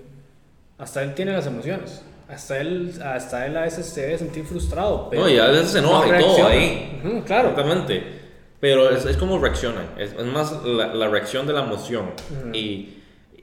[0.76, 2.02] Hasta él tiene las emociones.
[2.28, 5.08] Hasta él, hasta él a veces se debe sentir frustrado.
[5.10, 6.50] Pero no, y a veces se enoja no y todo reacciona.
[6.50, 7.22] ahí.
[7.24, 7.50] Claro.
[7.50, 8.20] Exactamente.
[8.58, 9.90] Pero es, es como reaccionan.
[9.98, 12.12] Es, es más la, la reacción de la emoción.
[12.52, 12.94] y,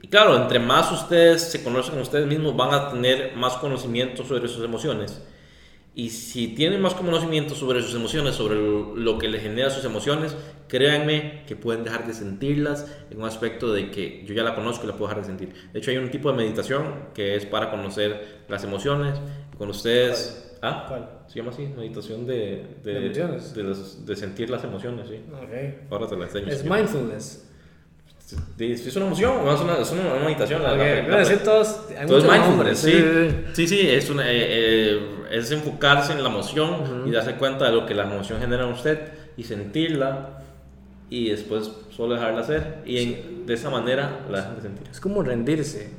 [0.02, 4.48] y claro, entre más ustedes se conocen ustedes mismos, van a tener más conocimiento sobre
[4.48, 5.22] sus emociones.
[5.96, 10.36] Y si tienen más conocimiento sobre sus emociones, sobre lo, que les genera sus emociones,
[10.66, 14.84] créanme que pueden dejar de sentirlas en un aspecto de que yo ya la conozco
[14.84, 15.54] y la puedo dejar de sentir.
[15.72, 19.20] De hecho, hay un tipo de meditación que es para conocer las emociones.
[19.56, 20.40] Cuando ustedes...
[20.62, 20.86] ¿Ah?
[20.88, 21.10] ¿Cuál?
[21.28, 23.54] Se llama así, meditación de, de, ¿De emociones?
[23.54, 25.20] de los- de sentir las emociones, sí.
[25.30, 25.92] Ok.
[25.92, 26.48] Ahora te la enseño.
[26.48, 27.50] Es mindfulness.
[28.26, 30.62] Sí, Es una emoción, es una, es una, una meditación.
[30.62, 31.80] la- Ok, la- la- decir todos.
[31.98, 33.44] Hay todo es muchos mindfulness, nombres.
[33.54, 33.66] sí.
[33.66, 35.00] Sí, sí, es, una, eh, eh,
[35.32, 38.70] es enfocarse en la emoción y darse cuenta de lo que la emoción genera en
[38.70, 38.98] usted
[39.36, 40.38] y sentirla
[41.10, 44.88] y después solo dejarla hacer y en- de esa manera la dejan de sentir.
[44.90, 45.90] Es como rendirse.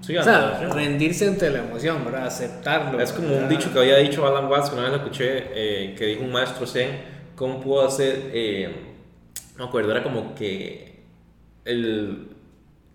[0.00, 2.26] Sí, O sea, rendirse ante la emoción, ¿verdad?
[2.26, 3.00] Aceptarlo.
[3.00, 3.48] Es como un ¿verdad?
[3.50, 6.32] dicho que había dicho Alan Watts, que una vez lo escuché, eh, que dijo un
[6.32, 6.90] maestro Zen,
[7.36, 8.30] ¿cómo puedo hacer?
[8.32, 8.68] eh,
[9.56, 10.93] no me acuerdo, era como que
[11.64, 12.28] el,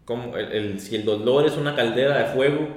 [0.05, 2.67] como el, el- si el dolor es una caldera de fuego,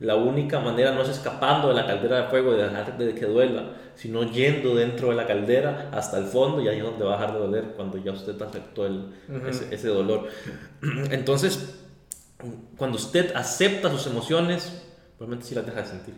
[0.00, 3.26] la única manera no es escapando de la caldera de fuego, de dejar de que
[3.26, 7.14] duela, sino yendo dentro de la caldera hasta el fondo y ahí es donde va
[7.16, 9.06] a dejar de doler cuando ya usted aceptó el,
[9.44, 10.28] ese, ese dolor.
[11.10, 11.80] Entonces,
[12.76, 14.82] cuando usted acepta sus emociones,
[15.16, 16.14] probablemente sí las deja de sentir.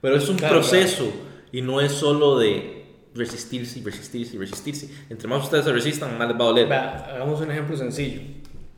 [0.00, 1.12] Pero es un Claro, proceso
[1.52, 2.77] y no es solo de
[3.14, 4.88] resistirse y resistirse y resistirse.
[5.10, 6.68] Entre más ustedes se resistan, más les va a doler.
[6.68, 8.20] Vea, hagamos un ejemplo sencillo.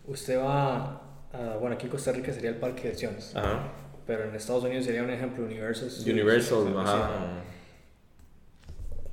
[0.06, 1.00] Usted va
[1.32, 3.72] a, bueno, aquí en Costa Rica sería el parque de diversiones, Ajá.
[4.06, 5.88] pero en Estados Unidos sería un ejemplo Universal.
[6.06, 7.10] Universal, ajá.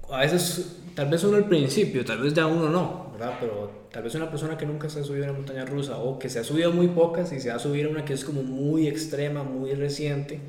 [0.09, 3.33] A veces, tal vez uno al principio, tal vez ya uno no, ¿verdad?
[3.41, 6.17] Pero tal vez una persona que nunca se ha subido a una montaña rusa o
[6.17, 8.23] que se ha subido muy pocas y se va a subir a una que es
[8.23, 10.39] como muy extrema, muy reciente,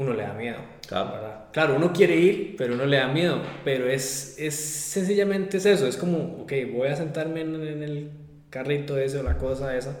[0.00, 0.56] uno le da miedo.
[0.88, 1.12] Claro.
[1.12, 1.44] ¿verdad?
[1.52, 3.42] Claro, uno quiere ir, pero uno le da miedo.
[3.64, 5.86] Pero es, es sencillamente es eso.
[5.86, 8.10] Es como, ok, voy a sentarme en, en el
[8.48, 10.00] carrito ese o la cosa esa.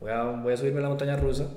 [0.00, 1.48] Voy a, voy a subirme a la montaña rusa.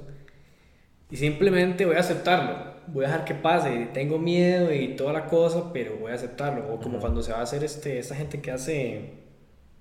[1.09, 2.71] Y simplemente voy a aceptarlo.
[2.87, 3.89] Voy a dejar que pase.
[3.93, 6.73] Tengo miedo y toda la cosa, pero voy a aceptarlo.
[6.73, 9.19] O como cuando se va a hacer este, esta gente que hace...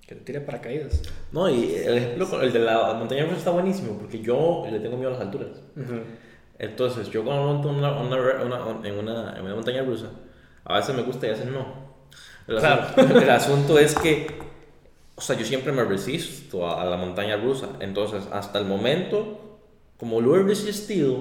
[0.04, 1.00] Que le tira paracaídas.
[1.30, 4.96] No, y el ejemplo, el de la montaña rusa está buenísimo porque yo le tengo
[4.96, 5.50] miedo a las alturas.
[6.60, 10.08] Entonces, yo cuando monto una, una, una- en, una, en una montaña rusa,
[10.64, 11.66] a veces me gusta y a veces no.
[12.48, 12.82] El, Claro.
[12.82, 14.28] asunto, el asunto es que,
[15.16, 17.70] o sea, yo siempre me resisto a, a la montaña rusa.
[17.80, 19.58] Entonces, hasta el momento,
[19.98, 21.18] como lo he resistido,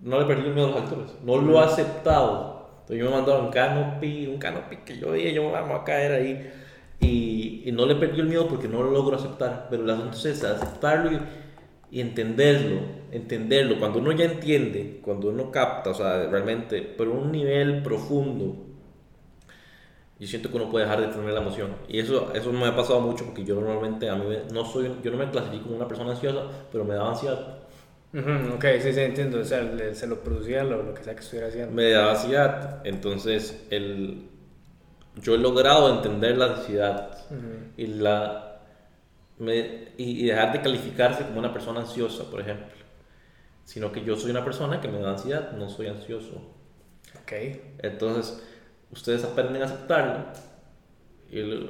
[0.00, 1.12] no le he perdido el miedo a las alturas.
[1.24, 2.68] No lo he aceptado.
[2.82, 5.72] Entonces, yo me he mandado un canopy, un canopy que yo dije, yo me voy
[5.80, 6.52] a caer ahí.
[7.00, 9.68] Y, y no le perdí el miedo porque no lo logro aceptar.
[9.70, 11.20] Pero el asunto es aceptarlo y,
[11.90, 12.80] y entenderlo,
[13.12, 13.78] entenderlo.
[13.78, 18.66] Cuando uno ya entiende, cuando uno capta, o sea, realmente, pero un nivel profundo,
[20.18, 21.76] yo siento que uno puede dejar de tener la emoción.
[21.88, 24.90] Y eso, eso me ha pasado mucho porque yo normalmente, a mí me- no soy,
[25.02, 27.58] yo no me clasifico como una persona ansiosa, pero me daba ansiedad.
[28.54, 29.38] Ok, sí, sí, entiendo.
[29.40, 31.72] O sea, le- se lo producía lo, lo que sea que estuviera haciendo.
[31.74, 32.80] Me daba ansiedad.
[32.84, 34.24] Entonces, el,
[35.22, 37.72] yo he logrado entender la ansiedad Ujú.
[37.76, 38.47] y, la,
[39.38, 42.66] me- y, y dejar de calificarse como una persona ansiosa, por ejemplo.
[43.64, 46.36] Sino que yo soy una persona que me da ansiedad, no soy ansioso.
[47.22, 47.32] Ok.
[47.82, 48.42] Entonces,
[48.90, 50.24] ustedes aprenden a aceptarlo
[51.30, 51.68] y eh,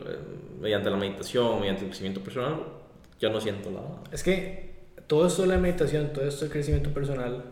[0.61, 2.63] mediante la meditación, mediante el crecimiento personal,
[3.19, 4.01] ya no siento nada.
[4.13, 4.69] Es que
[5.09, 7.45] todo esto de la meditación, todo esto del crecimiento personal,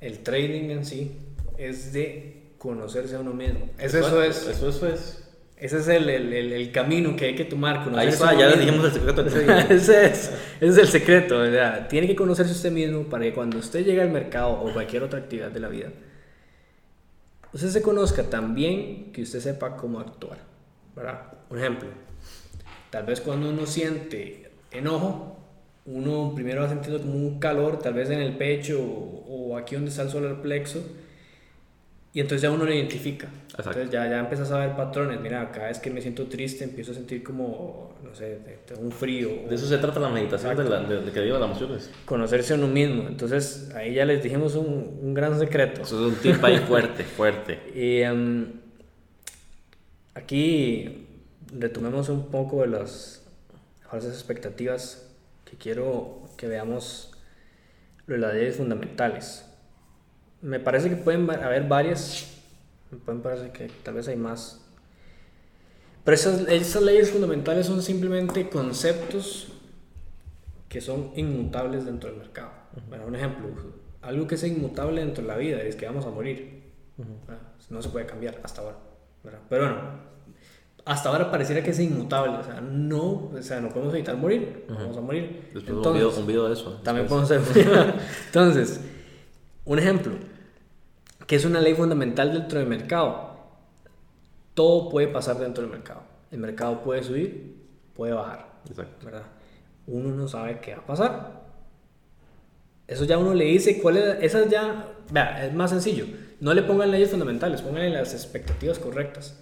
[0.00, 1.18] el trading en sí,
[1.58, 3.68] es de conocerse a uno mismo.
[3.78, 4.46] Es eso, es.
[4.46, 5.29] Eso, eso es.
[5.60, 7.86] Ese es el, el, el, camino que hay que tomar.
[7.94, 9.26] Ahí está, ya le dijimos el secreto.
[9.68, 11.42] ese, es, ese es el secreto.
[11.88, 15.18] Tiene que conocerse usted mismo para que cuando usted llegue al mercado o cualquier otra
[15.18, 15.90] actividad de la vida,
[17.52, 20.38] usted se conozca tan bien que usted sepa cómo actuar.
[20.94, 21.32] ¿verdad?
[21.50, 21.88] Un ejemplo,
[22.90, 25.36] tal vez cuando uno siente enojo,
[25.86, 29.90] uno primero va sintiendo como un calor, tal vez en el pecho o, aquí donde
[29.90, 30.82] está el solar plexo,
[32.12, 33.28] y entonces ya uno lo identifica.
[33.56, 35.20] Entonces ya, ya empiezas a ver patrones.
[35.20, 38.38] Mira, cada vez que me siento triste empiezo a sentir como, no sé,
[38.80, 39.28] un frío.
[39.48, 41.90] De eso se trata la meditación, de, la, de, que lleva las emociones.
[42.04, 43.06] Conocerse a uno mismo.
[43.06, 45.82] Entonces ahí ya les dijimos un, un gran secreto.
[45.82, 47.60] Eso es un tip ahí fuerte, fuerte.
[47.76, 48.46] Y um,
[50.14, 51.06] aquí
[51.56, 53.22] retomemos un poco de las
[53.88, 55.06] falsas expectativas
[55.44, 57.12] que quiero que veamos
[58.06, 59.44] lo de las leyes fundamentales.
[60.42, 62.28] Me parece que pueden haber varias,
[62.90, 64.60] me pueden parecer que tal vez hay más.
[66.04, 69.52] Pero esas, esas leyes fundamentales son simplemente conceptos
[70.68, 72.50] que son inmutables dentro del mercado.
[72.88, 73.48] Bueno, un ejemplo,
[74.02, 76.62] algo que es inmutable dentro de la vida es que vamos a morir.
[77.68, 78.76] No se puede cambiar hasta ahora.
[79.48, 79.80] Pero bueno,
[80.84, 84.64] hasta ahora pareciera que es inmutable, o sea, no, o sea, no podemos evitar morir,
[84.68, 85.50] vamos a morir.
[85.52, 86.80] Después Entonces, un, video, de eso.
[86.82, 87.94] También podemos hacer.
[88.26, 88.80] Entonces,
[89.64, 90.12] un ejemplo,
[91.30, 93.36] que es una ley fundamental dentro del mercado.
[94.54, 96.02] Todo puede pasar dentro del mercado.
[96.32, 97.54] El mercado puede subir,
[97.94, 98.48] puede bajar.
[98.68, 99.06] Exacto.
[99.06, 99.22] ¿verdad?
[99.86, 101.42] Uno no sabe qué va a pasar.
[102.88, 104.24] Eso ya uno le dice cuál es.
[104.24, 104.88] Esas ya.
[105.12, 106.06] Vea, es más sencillo.
[106.40, 109.38] No le pongan leyes fundamentales, pónganle las expectativas correctas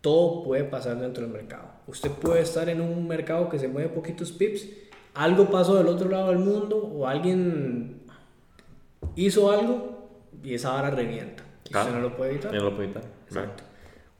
[0.00, 1.68] todo puede pasar dentro del mercado.
[1.86, 4.66] Usted puede estar en un mercado que se mueve poquitos pips,
[5.12, 8.00] algo pasó del otro lado del mundo o alguien
[9.14, 9.99] hizo algo
[10.42, 11.42] y esa vara revienta.
[11.64, 12.52] usted no lo puede evitar.
[12.52, 13.04] No lo puede evitar.
[13.26, 13.64] Exacto.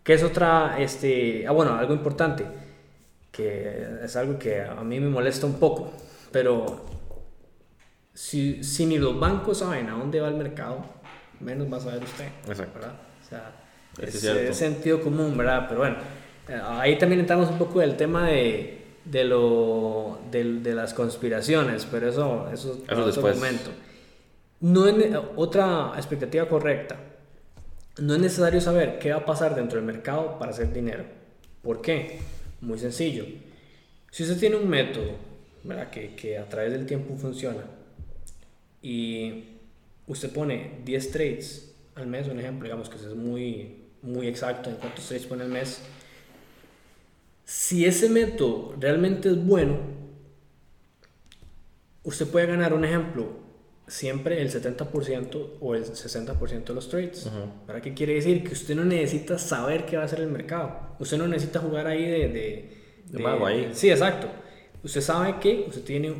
[0.03, 2.45] ¿Qué es otra, este, ah bueno, algo importante,
[3.31, 5.93] que es algo que a mí me molesta un poco,
[6.33, 6.85] pero
[8.15, 10.85] si, si ni los bancos saben a dónde va el mercado,
[11.41, 12.29] menos va a saber usted.
[12.49, 12.79] Exacto.
[12.79, 12.95] ¿verdad?
[13.25, 13.53] O sea,
[13.99, 15.67] es, sentido común, ¿verdad?
[15.69, 15.97] Pero bueno,
[16.49, 22.09] eh, ahí también entramos un poco del tema de, de, lo, de, las conspiraciones, pero
[22.09, 23.71] eso, eso, es otro momento.
[24.61, 26.97] No es, otra expectativa correcta.
[27.99, 31.05] No es necesario saber qué va a pasar dentro del mercado para hacer dinero.
[31.63, 32.21] ¿Por qué?
[32.61, 33.25] Muy sencillo.
[34.11, 35.31] Si usted tiene un método.
[35.93, 37.63] Que, que a través del tiempo funciona
[38.81, 39.45] y
[40.07, 44.77] usted pone 10 trades al mes, un ejemplo, digamos que es muy muy exacto en
[44.77, 45.83] cuántos trades pone el mes.
[47.45, 49.79] Si ese método realmente es bueno,
[52.05, 53.29] usted puede ganar un ejemplo,
[53.91, 57.31] siempre el 70% o el 60% de los trades.
[57.67, 58.43] ¿Para qué quiere decir?
[58.43, 60.97] Que usted no necesita saber qué va a hacer el mercado.
[60.99, 62.29] Usted no necesita jugar ahí de...
[62.29, 62.77] de,
[63.07, 63.71] de, ahí.
[63.73, 64.29] Sí, exacto.
[64.83, 66.15] Usted sabe que usted tiene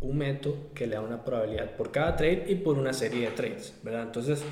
[0.00, 3.36] un método que le da una probabilidad por cada trade y por una serie de
[3.36, 4.04] trades, ¿verdad?
[4.04, 4.42] Entonces,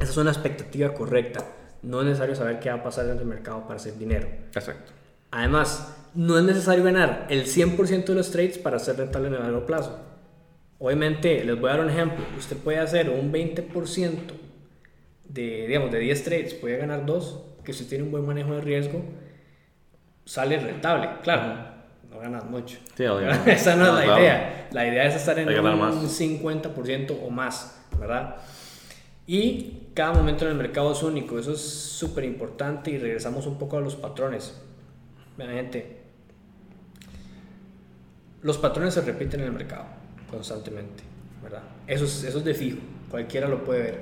[0.00, 1.44] esa es una expectativa correcta
[1.82, 4.28] no es necesario saber qué va a pasar en el mercado para hacer dinero.
[4.54, 4.92] Exacto.
[5.30, 9.42] Además, no es necesario ganar el 100% de los trades para ser rentable en el
[9.42, 9.98] largo plazo.
[10.82, 12.24] Obviamente, les voy a dar un ejemplo.
[12.36, 14.16] Usted puede hacer un 20%
[15.28, 18.62] de, digamos, de 10 trades, puede ganar 2, que si tiene un buen manejo de
[18.62, 19.00] riesgo,
[20.24, 21.08] sale rentable.
[21.22, 21.66] Claro,
[22.10, 22.78] no ganas mucho.
[22.96, 23.04] Sí,
[23.46, 24.68] Esa no, es la idea.
[24.72, 28.38] La idea es estar en un 50% o más, ¿verdad?
[29.24, 33.56] Y cada momento en el mercado es único, eso es súper importante y regresamos un
[33.56, 34.60] poco a los patrones.
[35.38, 36.00] Vean gente,
[38.42, 40.01] los patrones se repiten en el mercado
[40.32, 41.04] constantemente,
[41.42, 41.62] ¿verdad?
[41.86, 42.78] Eso es, eso es de fijo,
[43.08, 44.00] cualquiera lo puede ver.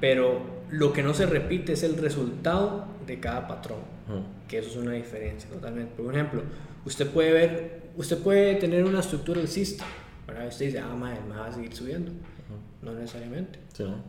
[0.00, 0.40] Pero
[0.70, 3.80] lo que no se repite es el resultado de cada patrón,
[4.48, 6.02] que eso es una diferencia totalmente.
[6.02, 6.42] Por ejemplo,
[6.86, 9.84] usted puede ver, usted puede tener una estructura alcista,
[10.26, 10.48] ¿verdad?
[10.48, 12.12] Usted dice, ah, madre, me va a seguir subiendo
[12.82, 13.58] no necesariamente.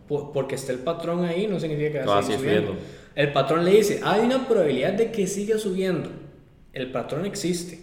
[0.08, 2.76] porque está el patrón ahí no significa que va a seguir subiendo.
[3.16, 6.10] El patrón le dice, hay una probabilidad de que siga subiendo.
[6.74, 7.80] El patrón existe,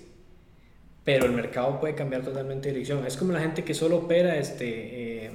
[1.06, 3.06] pero el mercado puede cambiar totalmente de dirección.
[3.06, 5.30] Es como la gente que solo opera este, eh,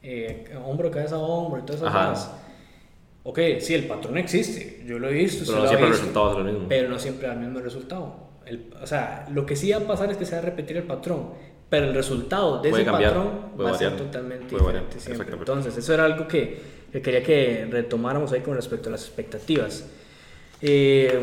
[0.00, 2.34] eh, hombro, cabeza, hombro y todas esas cosas.
[3.24, 5.44] Ok, sí, el patrón existe, yo lo he visto.
[5.44, 6.68] Pero no siempre el resultado es lo mismo.
[6.68, 8.28] Pero no siempre da el mismo resultado.
[8.80, 10.84] o sea, lo que sí va a pasar es que se va a repetir el
[10.84, 15.34] patrón pero el resultado de ese patrón va a ser totalmente diferente siempre.
[15.34, 16.58] Entonces, eso era algo que,
[16.90, 19.86] que, quería que retomáramos ahí con respecto a las expectativas.
[20.62, 21.20] Eh,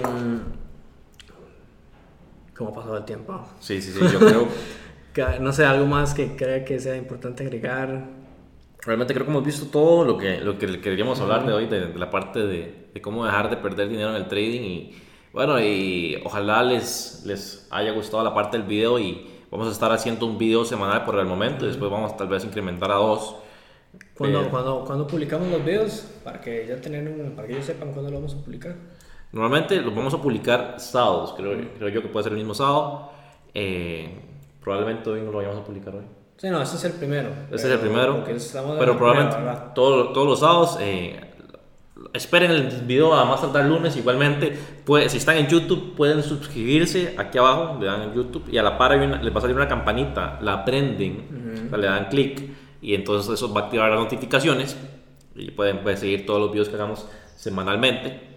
[2.58, 3.46] ¿Cómo ha pasado el tiempo?
[3.60, 4.48] Sí, sí, sí, yo creo...
[5.42, 8.06] no sé, algo más que crea que sea importante agregar.
[8.82, 11.94] Realmente creo que hemos visto todo lo que, lo que queríamos hablar de hoy, de,
[11.96, 14.62] la parte de, de, cómo dejar de perder dinero en el trading.
[14.62, 14.96] Y
[15.34, 19.92] bueno, y ojalá les, les haya gustado la parte del video y vamos a estar
[19.92, 21.66] haciendo un video semanal por el momento.
[21.66, 23.36] y Después vamos tal vez incrementar a dos.
[24.18, 28.12] Cuando, cuando, cuando publicamos los videos, para que ya tengan, para que ellos sepan cuándo
[28.12, 28.76] lo vamos a publicar.
[29.36, 33.12] Normalmente los vamos a publicar sábados, creo, creo yo que puede ser el mismo sábado.
[33.54, 34.10] Eh,
[34.62, 36.06] probablemente hoy no lo vayamos a publicar hoy.
[36.38, 37.32] Sí, no, ese es el primero.
[37.52, 38.24] Ese es el primero.
[38.24, 39.36] Pero probablemente
[39.76, 40.78] todos, todos los sábados.
[40.80, 41.20] Eh,
[42.14, 43.98] esperen el video a más tardar lunes.
[43.98, 48.58] Igualmente, pues, si están en YouTube, pueden suscribirse aquí abajo, le dan en YouTube y
[48.58, 52.42] a la par les va a salir una campanita, la prenden, le dan clic
[52.82, 54.78] y entonces eso va a activar las notificaciones
[55.36, 57.06] y pueden, pueden seguir todos los videos que hagamos
[57.36, 58.35] semanalmente.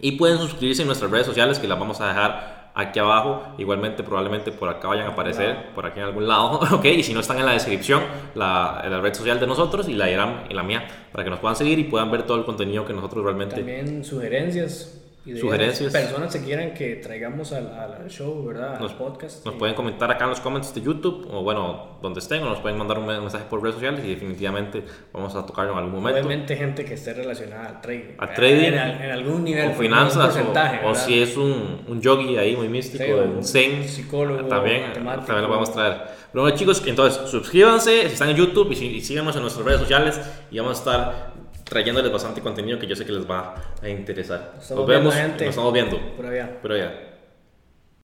[0.00, 3.42] Y pueden suscribirse en nuestras redes sociales que las vamos a dejar aquí abajo.
[3.58, 6.60] Igualmente, probablemente por acá vayan a aparecer, por aquí en algún lado.
[6.72, 8.02] ok, y si no están en la descripción,
[8.34, 11.40] la, la red social de nosotros y la Iram y la mía, para que nos
[11.40, 13.56] puedan seguir y puedan ver todo el contenido que nosotros realmente.
[13.56, 14.98] También sugerencias
[15.36, 15.92] sugerencias.
[15.92, 18.78] Personas que quieran que traigamos al, al show, ¿verdad?
[18.80, 19.44] Nos, podcast.
[19.44, 22.60] Nos pueden comentar acá en los comments de YouTube, o bueno, donde estén, o nos
[22.60, 26.20] pueden mandar un mensaje por redes sociales y definitivamente vamos a tocarlo en algún momento.
[26.20, 28.14] Obviamente gente que esté relacionada al trading.
[28.18, 28.66] A trading.
[28.66, 29.70] En, en, algún nivel.
[29.70, 30.38] O finanzas,
[30.84, 33.88] o, si es un, un yogi ahí muy místico, un zen.
[33.88, 36.18] Psicólogo, también, también lo vamos a traer.
[36.32, 39.80] Pero bueno chicos, entonces suscríbanse si están en YouTube y, y síganos en nuestras redes
[39.80, 40.20] sociales
[40.50, 41.37] y vamos a estar
[41.68, 44.54] trayéndoles bastante contenido que yo sé que les va a interesar.
[44.56, 45.98] Nos, vemos, nos estamos viendo.
[46.16, 46.60] Por allá.
[46.60, 47.07] Por allá.